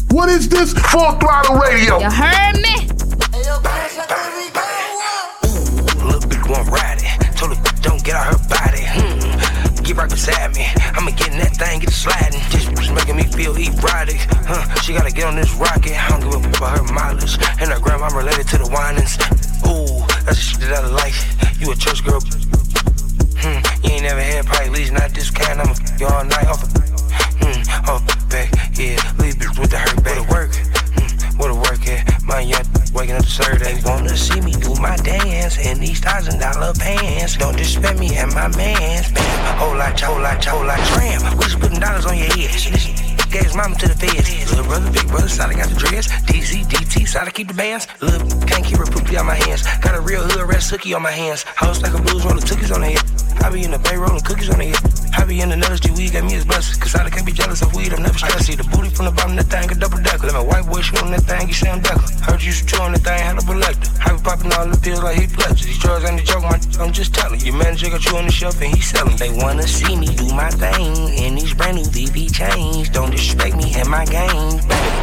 What 0.09 0.29
is 0.31 0.49
this? 0.49 0.73
Full 0.73 1.13
Throttle 1.21 1.61
Radio. 1.61 2.01
You 2.01 2.09
heard 2.09 2.57
me? 2.65 2.89
Little 6.01 6.25
bitch 6.25 6.49
won't 6.49 6.69
ride 6.73 6.99
it. 7.05 7.37
Told 7.37 7.53
her 7.53 7.61
don't 7.83 8.03
get 8.03 8.17
out 8.17 8.33
her 8.33 8.41
body. 8.49 8.89
Hmm. 8.89 9.85
Get 9.85 9.97
right 9.97 10.09
beside 10.09 10.57
me. 10.57 10.65
I'ma 10.97 11.11
get 11.13 11.33
in 11.33 11.39
that 11.45 11.57
thing, 11.57 11.81
get 11.81 11.93
sliding. 11.93 12.41
Just 12.49 12.71
was 12.73 12.91
making 12.91 13.17
me 13.17 13.25
feel 13.25 13.53
erotic. 13.55 14.25
Huh? 14.49 14.65
She 14.81 14.95
gotta 14.95 15.13
get 15.13 15.25
on 15.25 15.37
this 15.37 15.53
rocket. 15.61 15.93
I 15.93 16.09
don't 16.09 16.25
give 16.25 16.41
a 16.41 16.43
fuck 16.57 16.57
about 16.57 16.79
her 16.79 16.95
mileage. 16.95 17.37
And 17.61 17.69
her 17.69 17.81
grandma 17.81 18.09
related 18.17 18.49
to 18.49 18.59
the 18.59 18.69
whinings. 18.73 19.21
Ooh, 19.69 20.01
that's 20.25 20.41
the 20.41 20.45
shit 20.57 20.61
that 20.73 20.85
I 20.85 20.89
like. 20.89 21.15
You 21.61 21.71
a 21.73 21.77
church 21.77 22.03
girl. 22.03 22.21
You 23.85 23.91
ain't 23.93 24.03
never 24.03 24.21
had 24.21 24.47
probably 24.47 24.71
least 24.71 24.93
not 24.93 25.11
this 25.13 25.31
kind. 25.31 25.61
I'ma 25.61 25.73
f 25.73 26.01
you 26.01 26.07
all 26.07 26.25
night 26.25 26.47
off 26.47 26.65
a 26.65 26.67
Hmm. 27.45 27.91
Off 27.91 28.03
the 28.07 28.17
back. 28.33 28.51
Yeah. 28.73 28.97
Leave 29.21 29.37
bitch 29.37 29.59
with 29.59 29.71
the 29.71 29.79
hurt 29.79 30.03
back. 30.03 30.17
What 30.17 30.25
a 30.25 30.33
work. 30.33 30.53
Hmm. 30.97 31.39
What 31.39 31.51
a 31.51 31.55
work 31.55 31.87
at. 31.87 32.23
My 32.25 32.41
young 32.41 32.65
waking 32.95 33.17
up 33.17 33.27
Saturday. 33.27 33.75
They 33.75 33.83
wanna 33.85 34.17
see 34.17 34.41
me 34.41 34.53
do 34.53 34.75
my 34.81 34.97
dance 34.97 35.59
in 35.59 35.81
these 35.81 36.01
thousand 36.01 36.41
dollar 36.41 36.73
pants. 36.75 37.37
Don't 37.37 37.57
disrespect 37.57 37.99
me 37.99 38.17
and 38.17 38.33
my 38.33 38.49
mans. 38.57 39.13
Bam, 39.13 39.59
whole 39.59 39.77
lot, 39.77 40.01
whole 40.01 40.21
lot, 40.21 40.43
whole 40.45 40.65
lot, 40.65 40.81
tram. 40.95 41.21
We 41.37 41.45
just 41.45 41.61
putting 41.61 41.81
dollars 41.81 42.07
on 42.07 42.17
your 42.17 42.29
head. 42.29 42.55
Listen, 42.73 42.94
gave 43.35 43.51
his 43.51 43.57
mama 43.57 43.75
to 43.75 43.89
the 43.89 43.99
feds. 43.99 44.31
Little 44.51 44.65
brother, 44.65 44.91
big 44.93 45.09
brother, 45.09 45.29
Sally 45.29 45.57
got 45.57 45.69
the 45.69 45.75
dreads. 45.75 46.07
DZ, 46.31 46.71
DT, 46.71 47.09
Sally 47.09 47.33
keep 47.33 47.49
the 47.49 47.55
bands. 47.55 47.89
Little 48.01 48.23
can't 48.47 48.65
keep 48.65 48.79
her 48.79 48.87
poopy 48.87 49.17
on 49.17 49.27
my 49.27 49.35
hands. 49.35 49.67
Got 49.83 49.97
a 49.97 50.01
real 50.01 50.23
hood 50.23 50.47
red 50.47 50.63
hooky 50.63 50.95
on 50.95 51.03
my 51.03 51.11
hands. 51.11 51.43
House 51.43 51.83
like 51.83 51.95
a 51.95 52.01
blues 52.01 52.25
rolling 52.25 52.47
cookies 52.47 52.71
on 52.71 52.81
the 52.83 52.95
head. 52.95 53.05
I 53.43 53.51
be 53.51 53.65
in 53.65 53.73
the 53.73 53.79
bay 53.79 53.97
rolling 53.97 54.23
cookies 54.23 54.51
on 54.51 54.59
the 54.59 54.71
head. 54.71 55.05
I 55.19 55.25
be 55.25 55.41
in 55.41 55.49
the 55.49 55.57
nuts, 55.57 55.83
weed 55.91 56.13
got 56.13 56.25
me 56.25 56.35
as 56.37 56.45
blessed. 56.45 56.81
Cause 56.81 56.95
I 56.95 57.11
can't 57.11 57.27
be 57.27 57.33
jealous 57.33 57.63
of 57.63 57.75
weed, 57.75 57.93
I'm 57.93 58.03
never 58.03 58.19
stressed. 58.19 58.47
See 58.47 58.55
the 58.55 58.65
booty 58.65 58.91
from 58.91 59.07
the 59.07 59.11
bottom, 59.11 59.35
that 59.37 59.51
thing 59.51 59.71
a 59.71 59.75
double 59.75 59.99
decker. 59.99 60.27
Let 60.27 60.35
my 60.35 60.43
white 60.43 60.67
boy 60.67 60.81
shoot 60.81 61.03
on 61.03 61.11
that 61.11 61.23
thing, 61.23 61.49
you 61.49 61.55
Sam 61.55 61.81
Decker. 61.81 62.07
Heard 62.23 62.43
you 62.43 62.53
shoot 62.53 62.79
on 62.79 62.93
that 62.93 63.03
thing, 63.03 63.19
had 63.19 63.39
a 63.39 63.41
selector. 63.41 63.91
I 64.05 64.13
be 64.15 64.23
popping 64.23 64.53
all 64.53 64.69
the 64.69 64.79
pills 64.79 65.03
like 65.03 65.19
he 65.19 65.27
pledges. 65.27 65.67
These 65.67 65.79
drugs 65.79 66.05
ain't 66.05 66.21
a 66.21 66.25
joke, 66.25 66.43
my 66.43 66.61
I'm 66.79 66.93
just 66.93 67.15
telling. 67.15 67.41
Your 67.41 67.57
manager 67.57 67.91
got 67.91 68.05
you 68.05 68.17
on 68.17 68.27
the 68.27 68.33
shelf 68.33 68.61
and 68.61 68.75
he 68.75 68.81
selling. 68.81 69.17
They 69.17 69.31
wanna 69.31 69.67
see 69.67 69.97
me 69.97 70.07
do 70.07 70.29
my 70.35 70.51
thing 70.51 70.93
in 71.15 71.35
these 71.37 71.55
brand 71.55 71.77
new 71.77 71.85
VV 71.85 72.33
chains. 72.33 72.91
Don't 72.91 73.15
disrespect 73.25 73.57
me 73.57 73.73
and 73.77 73.89
my 73.89 74.05
game. 74.05 74.61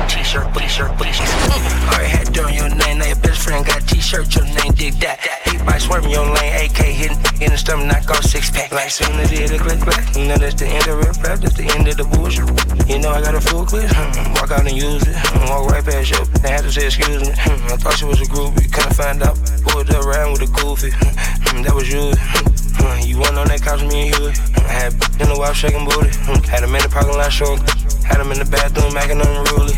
T-shirt, 0.08 0.46
t-shirt, 0.54 0.92
t-shirt. 0.98 1.30
Already 1.90 2.10
had 2.10 2.36
your 2.36 2.70
name, 2.70 3.00
now 3.00 3.06
your 3.06 3.16
best 3.18 3.42
friend 3.42 3.66
got 3.66 3.82
t-shirt, 3.88 4.36
your 4.36 4.46
name, 4.46 4.74
dig 4.74 4.94
that. 5.02 5.20
Big 5.46 5.66
bike 5.66 5.82
swerving 5.82 6.12
your 6.12 6.26
lane, 6.26 6.70
AK 6.70 6.78
hitting 6.78 7.18
in 7.42 7.52
the 7.52 7.58
stomach, 7.58 7.88
knock 7.88 8.10
off 8.12 8.24
six 8.24 8.52
pack. 8.52 8.72
Like 8.72 8.92
soon 8.92 9.12
as 9.20 9.32
it 9.32 9.60
click 9.60 9.80
clack, 9.80 10.16
you 10.16 10.28
know 10.28 10.38
that's 10.38 10.56
the 10.56 10.68
end 10.68 10.88
of 10.88 10.98
rip 10.98 11.18
rap, 11.24 11.40
that's 11.40 11.58
the 11.58 11.66
end 11.66 11.88
of 11.88 11.98
the 11.98 12.06
bullshit. 12.06 12.46
You 12.88 13.00
know 13.00 13.10
I 13.10 13.22
got 13.22 13.36
a 13.36 13.42
full 13.42 13.66
clip, 13.66 13.90
hmm, 13.90 14.34
walk 14.34 14.52
out 14.52 14.68
and 14.68 14.78
use 14.78 15.02
it, 15.08 15.16
hmm, 15.18 15.50
walk 15.50 15.72
right 15.72 15.84
past 15.84 16.12
you, 16.12 16.22
they 16.42 16.50
had 16.50 16.62
to 16.62 16.72
say 16.72 16.86
excuse 16.86 17.22
me. 17.22 17.34
Hmm, 17.34 17.74
I 17.74 17.78
thought 17.78 17.98
she 17.98 18.06
was 18.06 18.22
a 18.22 18.26
groupie, 18.26 18.72
couldn't 18.72 18.94
find 18.94 19.24
out. 19.24 19.38
Pulled 19.66 19.90
up 19.90 20.06
around 20.06 20.34
with 20.34 20.46
a 20.46 20.52
goofy, 20.62 20.92
that 21.64 21.74
was 21.74 21.90
you. 21.90 22.14
You 23.06 23.20
went 23.20 23.38
on 23.38 23.48
that 23.48 23.62
couch, 23.62 23.82
me 23.84 24.10
and 24.10 24.18
you. 24.18 24.28
I 24.64 24.88
had 24.88 24.94
in 25.20 25.28
the 25.30 25.36
wife 25.38 25.56
shaking 25.56 25.86
booty. 25.86 26.10
Had 26.48 26.64
him 26.64 26.74
in 26.76 26.82
the 26.82 26.90
parking 26.90 27.14
lot 27.14 27.32
showing. 27.32 27.60
Had 28.12 28.20
him 28.20 28.32
in 28.34 28.40
the 28.40 28.46
bathroom 28.52 28.92
macking 28.92 29.24
unruly. 29.24 29.72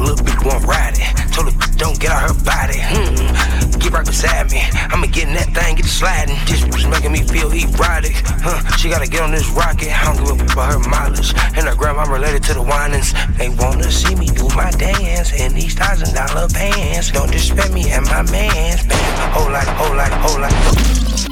Little 0.00 0.24
bitch 0.24 0.40
won't 0.48 0.64
ride 0.64 0.96
it. 0.96 1.04
Told 1.28 1.52
her 1.52 1.76
don't 1.76 2.00
get 2.00 2.08
out 2.08 2.32
her 2.32 2.36
body. 2.40 2.80
Hmm. 2.80 3.76
Get 3.76 3.92
right 3.92 4.06
beside 4.06 4.50
me. 4.50 4.64
I'ma 4.88 5.04
get 5.12 5.28
in 5.28 5.34
that 5.34 5.52
thing, 5.52 5.76
get 5.76 5.84
sliding. 5.84 6.40
This 6.48 6.64
was 6.64 6.86
making 6.86 7.12
me 7.12 7.20
feel 7.20 7.52
erotic. 7.52 8.16
Huh. 8.40 8.64
She 8.78 8.88
gotta 8.88 9.06
get 9.06 9.20
on 9.20 9.32
this 9.32 9.46
rocket. 9.50 9.92
I 9.92 10.08
don't 10.08 10.24
give 10.24 10.40
a 10.40 10.48
for 10.48 10.64
her 10.64 10.78
mileage. 10.88 11.36
And 11.52 11.68
her 11.68 11.76
grandma 11.76 12.08
related 12.08 12.42
to 12.44 12.54
the 12.54 12.62
whinings. 12.62 13.12
They 13.36 13.50
wanna 13.50 13.92
see 13.92 14.14
me 14.14 14.28
do 14.32 14.48
my 14.56 14.70
dance 14.70 15.30
in 15.36 15.52
these 15.52 15.74
thousand 15.74 16.14
dollar 16.16 16.48
pants. 16.48 17.12
Don't 17.12 17.30
disrespect 17.30 17.74
me 17.74 17.90
and 17.92 18.06
my 18.06 18.22
mans. 18.32 18.88
Man, 18.88 19.32
whole 19.36 19.52
lot, 19.52 19.68
whole 19.76 19.94
lot, 19.94 20.12
whole 20.24 20.40
lot. 20.40 21.29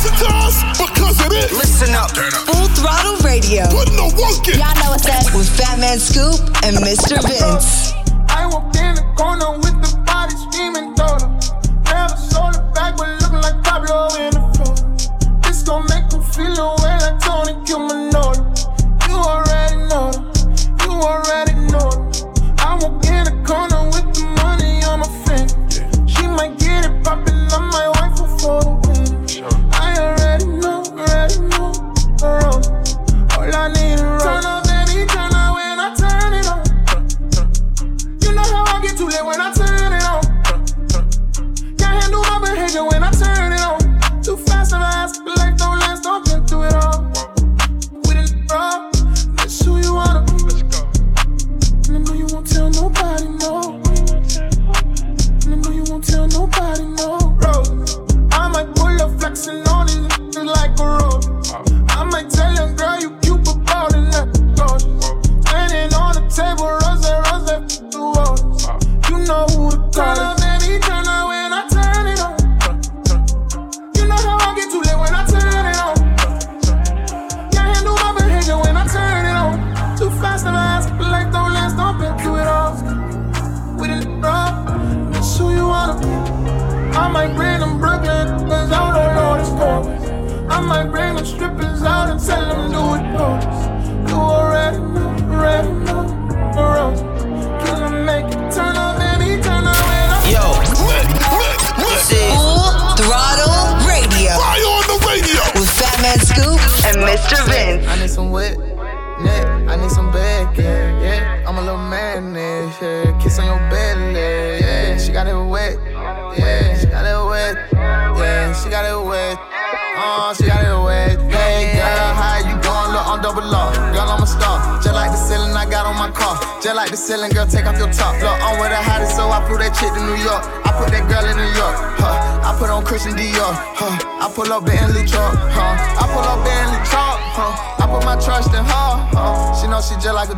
Why 0.00 0.08
do 0.08 0.08
you 0.08 0.16
listen 0.16 0.28
to 0.28 0.34
us? 0.34 0.56
Because 0.78 1.20
it 1.26 1.32
is. 1.32 1.52
Listen 1.52 1.94
up. 1.94 2.10
Full 2.10 2.68
Throttle 2.80 3.16
Radio. 3.20 3.64
Putting 3.68 3.96
the 3.96 4.08
work 4.16 4.48
in. 4.48 4.58
Y'all 4.58 4.74
know 4.80 4.96
what's 4.96 5.04
up. 5.04 5.34
With 5.36 5.48
Fatman 5.52 5.98
Scoop 6.00 6.40
and 6.64 6.76
Mr. 6.80 7.20
Vince. 7.20 7.92
I 8.30 8.46
walked 8.46 8.76
in 8.76 8.94
the 8.94 9.04
corner 9.16 9.58
with 9.58 9.79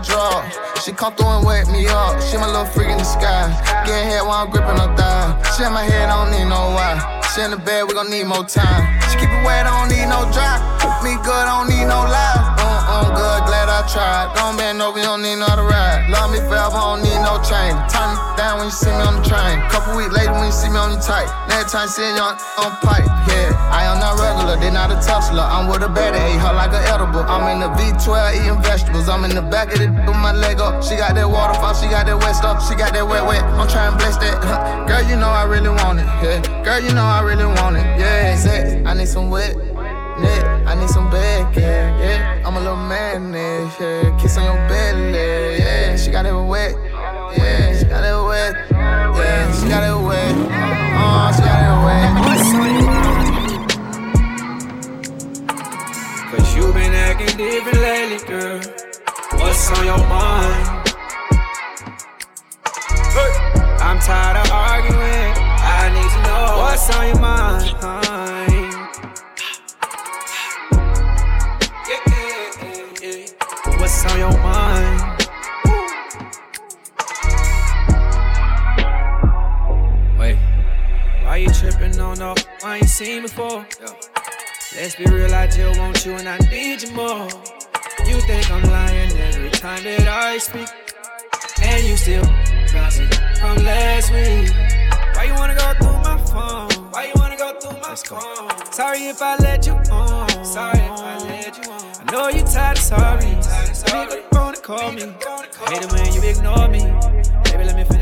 know 0.09 0.63
she 0.83 0.93
come 0.93 1.15
through 1.15 1.29
and 1.29 1.47
wake 1.47 1.69
me 1.69 1.87
up. 1.87 2.21
She 2.23 2.37
my 2.37 2.47
little 2.47 2.65
freak 2.65 2.89
in 2.89 2.99
the 2.99 3.05
sky. 3.05 3.51
Get 3.87 4.05
head 4.05 4.23
while 4.23 4.45
I'm 4.45 4.51
gripping 4.51 4.79
her 4.79 4.91
thigh. 4.97 5.39
She 5.57 5.65
in 5.65 5.73
my 5.73 5.85
head, 5.85 6.09
I 6.09 6.25
don't 6.25 6.33
need 6.33 6.49
no 6.49 6.75
why. 6.75 7.21
She 7.35 7.41
in 7.41 7.51
the 7.51 7.57
bed, 7.57 7.85
we 7.89 7.95
gon' 7.95 8.11
need 8.11 8.27
more 8.27 8.45
time. 8.45 9.01
She 9.11 9.19
keep 9.19 9.31
it 9.31 9.45
wet, 9.47 9.67
I 9.67 9.73
don't 9.79 9.89
need 9.89 10.07
no 10.07 10.27
dry. 10.33 10.59
Me 11.05 11.15
good, 11.23 11.47
I 11.47 11.63
don't 11.63 11.69
need 11.69 11.87
no 11.87 12.03
lies. 12.03 12.52
I 13.83 13.89
tried. 13.91 14.31
Don't 14.39 14.55
bend 14.55 14.79
over, 14.79 14.95
you 14.95 15.03
don't 15.03 15.27
need 15.27 15.43
no 15.43 15.47
other 15.51 15.67
ride. 15.67 16.07
Love 16.07 16.31
me 16.31 16.39
forever, 16.47 16.79
I 16.79 16.95
don't 16.95 17.03
need 17.03 17.19
no 17.19 17.35
chain. 17.43 17.75
Turn 17.91 18.15
down 18.39 18.63
when 18.63 18.71
you 18.71 18.77
see 18.79 18.95
me 18.95 19.03
on 19.03 19.19
the 19.19 19.25
train. 19.27 19.59
Couple 19.75 19.99
weeks 19.99 20.15
later 20.15 20.31
when 20.39 20.47
you 20.47 20.55
see 20.55 20.71
me 20.71 20.79
on 20.79 20.95
the 20.95 21.03
tight. 21.03 21.27
Next 21.51 21.75
time 21.75 21.91
see 21.91 22.07
you 22.07 22.23
on, 22.23 22.39
on 22.63 22.79
pipe, 22.79 23.03
yeah. 23.27 23.51
I 23.75 23.91
am 23.91 23.99
not 23.99 24.23
regular, 24.23 24.55
they 24.55 24.71
not 24.71 24.95
a 24.95 24.99
tussler. 25.03 25.43
I'm 25.43 25.67
with 25.67 25.83
a 25.83 25.91
baddie, 25.91 26.23
ate 26.23 26.39
her 26.39 26.55
like 26.55 26.71
an 26.71 26.87
edible. 26.95 27.27
I'm 27.27 27.43
in 27.51 27.59
the 27.59 27.75
V12 27.75 28.15
eating 28.39 28.63
vegetables. 28.63 29.11
I'm 29.11 29.27
in 29.27 29.35
the 29.35 29.43
back 29.43 29.75
of 29.75 29.83
the 29.83 29.91
with 29.91 30.21
my 30.23 30.31
leg 30.31 30.63
up. 30.63 30.87
She 30.87 30.95
got 30.95 31.19
that 31.19 31.27
waterfall, 31.27 31.75
she 31.75 31.91
got 31.91 32.07
that 32.07 32.19
wet 32.23 32.39
stuff, 32.39 32.63
she 32.63 32.79
got 32.79 32.95
that 32.95 33.03
wet 33.03 33.27
wet. 33.27 33.43
I'm 33.59 33.67
trying 33.67 33.91
to 33.91 33.99
bless 33.99 34.15
that. 34.23 34.39
Girl, 34.87 35.03
you 35.11 35.19
know 35.19 35.27
I 35.27 35.43
really 35.43 35.75
want 35.75 35.99
it, 35.99 36.07
yeah. 36.23 36.39
Girl, 36.63 36.79
you 36.79 36.95
know 36.95 37.03
I 37.03 37.27
really 37.27 37.51
want 37.51 37.75
it, 37.75 37.87
yeah. 37.99 38.39
Sex, 38.39 38.79
I 38.87 38.95
need 38.95 39.11
some 39.11 39.27
wet. 39.27 39.72
Neck, 40.21 40.67
I 40.67 40.75
need 40.75 40.89
some 40.89 41.11
back, 41.11 41.57
yeah, 41.57 41.99
yeah. 42.01 42.43
I'm 42.47 42.57
a 42.57 42.61
little 42.61 42.77
man, 42.77 43.33
yeah. 43.33 44.19
Kiss 44.19 44.37
on 44.39 44.45
your 44.45 44.69
belly, 44.69 45.59
yeah. 45.59 45.97
She 45.97 46.11
got 46.11 46.27
it 46.27 46.35
wet, 46.35 46.75
yeah. 47.37 47.79
She 47.79 47.85
got 47.87 48.05
it 48.05 48.17
wet, 48.27 48.55
yeah. 48.71 49.53
She 49.53 49.69
got 49.69 49.85
it 49.85 49.97
wet, 50.07 50.35
oh, 50.99 51.33
she 51.35 51.43
got 51.43 51.63
it 51.69 51.79
wet. 51.85 52.13
Cause 56.31 56.57
you 56.57 56.73
been 56.73 56.95
acting 56.95 57.37
different 57.37 57.81
lately, 57.81 58.19
girl. 58.27 58.61
What's 59.41 59.71
on 59.71 59.85
your 59.85 59.99
mind? 60.09 60.89
Hey. 63.15 63.53
I'm 63.83 63.99
tired 63.99 64.37
of 64.37 64.51
arguing. 64.51 65.35
I 65.37 65.91
need 65.93 66.09
to 66.09 66.23
know 66.23 66.59
what's 66.63 66.89
on 66.97 67.09
your 67.09 67.19
mind. 67.19 68.32
More. 82.19 83.67
Let's 84.75 84.97
be 84.97 85.05
real, 85.05 85.35
I 85.35 85.47
just 85.47 85.79
want 85.79 86.05
you 86.05 86.13
and 86.15 86.29
I 86.29 86.39
need 86.51 86.83
you 86.83 86.91
more. 86.93 87.29
You 88.07 88.21
think 88.23 88.51
I'm 88.51 88.63
lying 88.71 89.13
every 89.19 89.51
time 89.51 89.83
that 89.85 90.09
I 90.09 90.39
speak, 90.39 90.69
and 91.63 91.85
you 91.87 91.97
still 91.97 92.25
bouncing 92.73 93.09
from 93.41 93.57
last 93.65 94.11
week. 94.13 94.51
Why 95.15 95.25
you 95.25 95.35
wanna 95.35 95.55
go 95.55 95.75
through 95.75 96.01
my 96.03 96.19
phone? 96.27 96.91
Why 96.91 97.05
you 97.07 97.13
wanna 97.17 97.37
go 97.37 97.59
through 97.61 97.81
my 97.81 97.95
phone? 97.95 98.73
Sorry 98.73 99.07
if 99.07 99.23
I 99.23 99.37
let 99.37 99.67
you 99.67 99.75
on. 99.91 100.45
Sorry 100.45 100.79
if 100.79 101.01
I 101.01 101.19
let 101.29 101.65
you 101.65 101.71
on. 101.71 102.09
I 102.09 102.13
know 102.13 102.29
you 102.29 102.43
tired 102.43 102.79
of 102.79 102.85
sorry. 102.85 103.21
Pick 103.21 103.95
up 103.95 104.11
the 104.11 104.23
phone 104.33 104.55
and 104.55 104.63
call 104.63 104.93
me. 104.93 105.03
I 105.03 105.71
hate 105.71 105.83
it 105.85 105.93
when 105.93 106.13
you 106.13 106.23
ignore 106.29 106.69
me. 106.69 106.83
Baby, 107.45 107.65
let 107.65 107.77
me 107.77 107.85
finish 107.85 108.02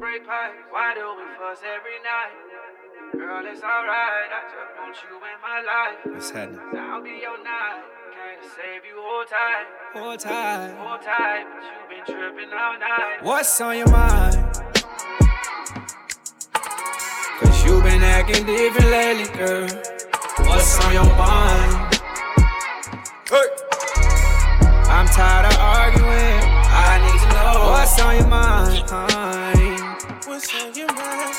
break 0.00 0.26
pipe, 0.26 0.56
why 0.70 0.94
do 0.94 1.04
we 1.14 1.24
fuss 1.36 1.60
every 1.60 2.00
night? 2.00 2.32
Girl, 3.12 3.44
it's 3.44 3.60
alright, 3.60 4.32
I 4.32 4.40
just 4.48 4.72
want 4.80 4.96
you 5.04 5.14
in 5.20 5.38
my 5.44 5.60
life. 5.60 6.14
What's 6.14 6.30
happening? 6.30 6.58
I'll 6.72 7.02
be 7.02 7.20
your 7.20 7.36
night, 7.44 7.84
came 8.08 8.40
to 8.40 8.48
save 8.48 8.82
you, 8.88 8.96
hold 8.96 9.28
tight. 9.28 9.66
Hold 9.92 10.18
tight. 10.18 10.74
Hold 10.78 11.02
tight, 11.02 11.44
but 11.52 11.64
you 11.68 11.84
been 11.92 12.04
tripping 12.16 12.50
all 12.50 12.78
night. 12.78 13.22
What's 13.22 13.60
on 13.60 13.76
your 13.76 13.90
mind? 13.90 14.36
Cause 16.54 17.64
you 17.66 17.82
been 17.82 18.02
acting 18.02 18.46
different 18.46 18.88
lately, 18.88 19.28
girl. 19.36 19.68
What's 20.48 20.80
on 20.82 20.94
your 20.94 21.04
mind? 21.04 21.94
Hey. 23.28 23.48
I'm 24.88 25.06
tired 25.08 25.44
of 25.44 25.58
arguing. 25.58 26.40
I 26.72 27.04
need 27.04 27.20
to 27.20 27.28
know 27.36 27.68
what's 27.68 28.00
on 28.00 28.16
your 28.16 28.28
mind. 28.28 29.59
What's 30.40 30.54
on 30.54 30.72
your 30.72 30.88
mind? 30.88 31.36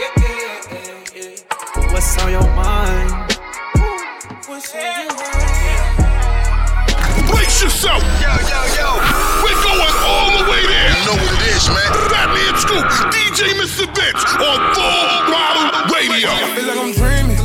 Yeah, 0.00 0.08
yeah, 0.16 0.64
yeah, 0.72 1.12
yeah. 1.12 1.92
What's 1.92 2.16
on 2.24 2.32
your 2.32 2.48
mind? 2.56 3.36
What's 4.48 4.72
on 4.72 4.80
your 4.80 5.12
mind? 5.12 6.08
Brace 7.28 7.60
yourself. 7.62 8.00
Yo, 8.24 8.32
yo, 8.48 8.60
yo. 8.80 8.96
We're 9.44 9.60
going 9.60 9.92
all 10.08 10.32
the 10.40 10.48
way 10.48 10.64
there. 10.64 10.88
You 10.88 11.04
know 11.04 11.20
what 11.20 11.36
it 11.36 11.44
is, 11.52 11.68
man. 11.68 11.92
Fatman 12.08 12.56
Scoop, 12.56 12.88
DJ 13.12 13.52
Mr. 13.60 13.92
Vince 13.92 14.24
on 14.40 14.64
Full 14.72 15.04
Throttle 15.28 15.84
Radio. 15.92 16.32
I 16.32 16.48
feel 16.56 16.64
like 16.64 16.80
I'm 16.80 16.96
dreaming. 16.96 17.36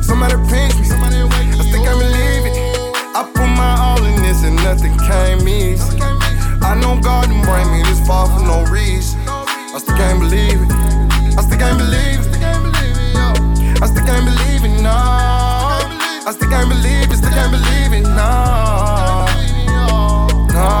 Somebody 0.00 0.38
pinch 0.46 0.78
me. 0.78 0.86
I 0.94 1.66
think 1.72 1.82
I 1.88 1.94
believe 1.98 2.46
it. 2.46 2.56
I 3.16 3.26
put 3.34 3.48
my 3.48 3.74
all 3.80 4.04
in 4.04 4.14
this 4.22 4.44
and 4.44 4.54
nothing 4.62 4.96
came 4.98 5.48
easy. 5.48 6.23
I 6.74 6.80
know 6.80 6.98
God 7.00 7.30
didn't 7.30 7.46
bring 7.46 7.70
me 7.70 7.86
this 7.86 8.04
far 8.04 8.26
for 8.26 8.42
no 8.42 8.66
reason. 8.66 9.14
I 9.28 9.78
still 9.78 9.94
can't 9.94 10.18
believe 10.18 10.58
it. 10.58 10.70
I 11.38 11.42
still 11.46 11.54
can't 11.54 11.78
believe 11.78 12.18
it. 12.18 12.26
I 12.26 12.26
still 12.26 12.42
can't 12.42 12.66
believe 12.66 12.98
you 12.98 13.14
I 13.78 13.86
still 13.86 14.02
can't 14.02 14.26
believe 14.26 14.66
it, 14.66 14.66
I 14.66 14.66
still 14.66 14.82
can't 14.82 14.82
believe 14.82 14.82
no. 14.82 14.90
I 16.26 16.32
still 16.34 16.50
can't 16.50 16.68
believe 16.74 17.06
it, 17.06 17.14
still 17.14 17.30
can't 17.30 17.54
believe 17.54 17.92
it, 17.94 18.02
no. 18.10 18.26
No, 20.50 20.74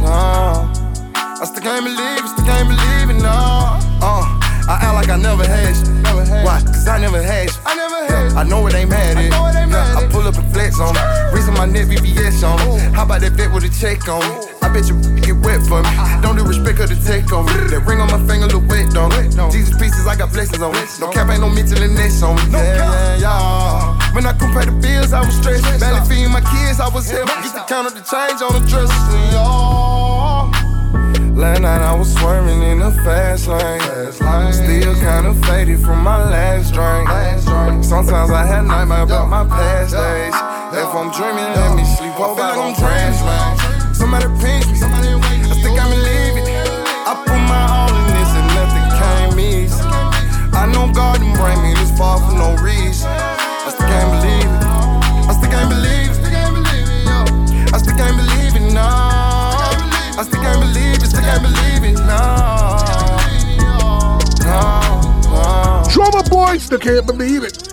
no. 0.00 0.72
I 1.12 1.44
still 1.44 1.60
can't 1.60 1.84
believe 1.84 2.24
it, 2.24 2.32
still 2.32 2.46
can't 2.48 2.68
believe 2.72 3.12
it, 3.12 3.20
no. 3.20 3.76
Uh, 4.00 4.24
I 4.72 4.80
act 4.88 4.94
like 4.96 5.10
I 5.12 5.20
never 5.20 5.44
had 5.44 5.76
you. 5.76 6.00
Why? 6.48 6.64
Cause 6.64 6.88
I 6.88 6.96
never 6.96 7.20
had 7.20 7.52
you. 7.52 7.60
I 7.66 7.76
never 7.76 8.00
had 8.08 8.32
I 8.32 8.42
know 8.42 8.66
it 8.68 8.74
ain't 8.74 8.88
mad 8.88 9.18
at 9.18 9.32
I 10.00 10.08
pull 10.08 10.26
up 10.26 10.36
and 10.36 10.50
flex 10.54 10.80
on 10.80 10.96
it. 10.96 11.34
Reason 11.34 11.52
my 11.52 11.66
neck 11.66 11.88
VVS 11.88 12.42
on 12.42 12.80
it. 12.80 12.94
How 12.94 13.04
about 13.04 13.20
that 13.20 13.36
bet 13.36 13.52
with 13.52 13.64
a 13.64 13.68
check 13.68 14.08
on 14.08 14.24
it? 14.24 14.55
I 14.76 14.80
you 14.84 15.00
get 15.24 15.36
wet 15.40 15.64
for 15.64 15.80
me. 15.80 15.88
Don't 16.20 16.36
do 16.36 16.44
respect 16.44 16.76
or 16.80 16.86
the 16.86 17.00
take 17.00 17.32
on 17.32 17.48
me. 17.48 17.52
That 17.72 17.88
ring 17.88 17.96
on 17.96 18.12
my 18.12 18.20
finger 18.28 18.44
look 18.44 18.68
wet, 18.68 18.92
don't 18.92 19.08
it? 19.16 19.32
Jesus 19.48 19.72
pieces, 19.80 20.06
I 20.06 20.16
got 20.16 20.28
blessings 20.32 20.60
on 20.60 20.76
it. 20.76 20.84
No 21.00 21.08
cap, 21.08 21.32
ain't 21.32 21.40
no 21.40 21.48
mental 21.48 21.80
and 21.80 21.96
nest 21.96 22.22
on 22.22 22.36
me. 22.36 22.52
Yeah, 22.52 23.16
yeah, 23.16 23.24
yeah. 23.24 24.12
When 24.12 24.26
I 24.26 24.36
couldn't 24.36 24.52
pay 24.52 24.68
the 24.68 24.76
bills, 24.76 25.16
I 25.16 25.24
was 25.24 25.32
stressed. 25.32 25.64
Barely 25.80 26.04
feeding 26.04 26.28
my 26.28 26.44
kids, 26.44 26.76
I 26.76 26.92
was 26.92 27.08
helping. 27.08 27.40
Get 27.40 27.56
the 27.56 27.64
count 27.64 27.88
up 27.88 27.96
the 27.96 28.04
change 28.04 28.44
on 28.44 28.52
the 28.52 28.60
dresser. 28.68 28.92
Yeah. 29.32 30.52
Last 31.32 31.60
night 31.64 31.80
I 31.80 31.96
was 31.96 32.12
swerving 32.12 32.60
in 32.60 32.80
the 32.80 32.92
fast 33.00 33.48
lane. 33.48 33.80
Still 34.52 34.94
kinda 35.00 35.32
faded 35.48 35.80
from 35.80 36.04
my 36.04 36.20
last 36.20 36.76
drink. 36.76 37.08
Sometimes 37.80 38.30
I 38.30 38.44
had 38.44 38.68
nightmares 38.68 39.08
about 39.08 39.28
my 39.32 39.44
past 39.48 39.96
days. 39.96 40.36
If 40.76 40.92
I'm 40.92 41.08
dreaming, 41.16 41.48
let 41.56 41.76
me 41.76 41.84
sleep 41.96 42.18
over 42.20 42.40
like 42.40 42.60
I'm 42.60 42.74
dreaming. 42.76 43.55
Somebody 43.96 44.26
pinch 44.44 44.66
me. 44.68 44.76
I 44.76 45.56
still 45.56 45.74
got 45.74 45.88
me 45.88 45.96
leaving. 45.96 46.44
I 47.08 47.16
put 47.24 47.40
my 47.48 47.64
all 47.72 47.88
in 47.96 48.04
this 48.12 48.30
and 48.36 48.48
nothing 48.52 48.86
came 49.00 49.40
easy. 49.40 49.80
I 50.52 50.68
know 50.70 50.92
God 50.92 51.18
didn't 51.18 51.34
bring 51.40 51.62
me 51.62 51.72
this 51.74 51.90
far 51.96 52.18
for 52.18 52.36
no 52.36 52.54
reason. 52.62 53.08
I 53.08 53.72
still 53.72 53.88
can't 53.88 54.10
believe 54.20 54.44
it. 54.44 54.64
I 55.28 55.32
still 55.32 55.50
can't 55.50 55.70
believe 55.70 56.12
it. 56.12 56.16
I 57.72 57.78
still 57.78 57.96
can't 57.96 58.16
believe 58.16 58.54
it, 58.54 58.72
no. 58.74 58.84
I 58.84 60.24
still 60.28 60.42
can't 60.42 60.60
believe 60.60 61.00
it, 61.00 61.08
still 61.08 61.22
can't 61.22 61.42
believe 61.42 61.82
it, 61.88 61.96
no. 62.04 62.20
No, 64.44 65.00
no. 65.32 65.84
Drummer 65.90 66.22
boys, 66.28 66.68
they 66.68 66.78
can't 66.78 67.06
believe 67.06 67.44
it. 67.44 67.72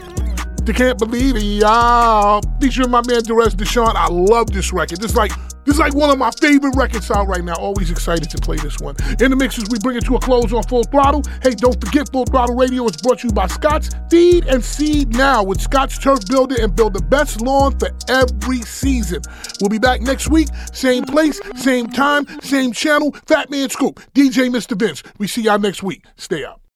They 0.66 0.74
can't 0.74 0.98
believe 0.98 1.36
it, 1.36 1.44
y'all. 1.44 2.42
Featuring 2.62 2.90
my 2.92 3.02
man 3.08 3.22
Derez 3.24 3.56
De'Shon. 3.56 3.94
I 3.96 4.08
love 4.08 4.52
this 4.52 4.72
record. 4.72 5.02
This 5.02 5.12
is 5.12 5.18
like 5.18 5.32
this 5.66 5.76
is 5.76 5.80
like 5.80 5.94
one 5.94 6.10
of 6.10 6.18
my 6.18 6.32
favorite 6.32 6.76
records 6.76 7.10
out 7.12 7.28
right 7.28 7.44
now. 7.44 7.56
Always 7.56 7.92
excited 7.92 8.30
to 8.30 8.38
play 8.38 8.58
this 8.58 8.80
one. 8.80 8.96
In 9.20 9.32
the 9.32 9.36
mixes, 9.36 9.70
we 9.70 9.80
bring 9.80 9.98
it 9.98 10.06
to 10.06 10.16
a 10.16 10.20
close 10.20 10.52
on 10.54 10.64
Full 10.64 10.84
Throttle. 10.84 11.24
Hey, 11.42 11.52
don't 11.52 11.80
forget 11.84 12.12
Full 12.12 12.26
Throttle 12.26 12.56
Radio 12.56 12.86
is 12.86 12.98
brought 12.98 13.20
to 13.20 13.28
you 13.28 13.34
by 13.34 13.48
Scott's 13.48 13.90
Feed 14.10 14.46
and 14.48 14.64
Seed 14.64 15.16
Now 15.16 15.44
with 15.44 15.62
Scott's 15.62 15.98
Turf 15.98 16.20
Builder 16.28 16.56
and 16.62 16.76
build 16.76 16.94
the 16.94 17.02
best 17.02 17.42
lawn 17.42 17.78
for 17.78 17.90
every 18.08 18.62
season. 18.62 19.22
We'll 19.62 19.70
be 19.70 19.80
back 19.80 20.02
next 20.02 20.30
week, 20.30 20.50
same 20.72 21.04
place, 21.04 21.40
same 21.56 21.88
time, 21.88 22.26
same 22.42 22.74
channel. 22.74 23.12
Fatman 23.12 23.72
Scoop, 23.72 24.02
DJ 24.14 24.50
Mr. 24.50 24.78
Vince. 24.78 25.04
We 25.18 25.28
see 25.28 25.44
y'all 25.44 25.60
next 25.60 25.84
week. 25.84 26.04
Stay 26.18 26.44
up. 26.44 26.63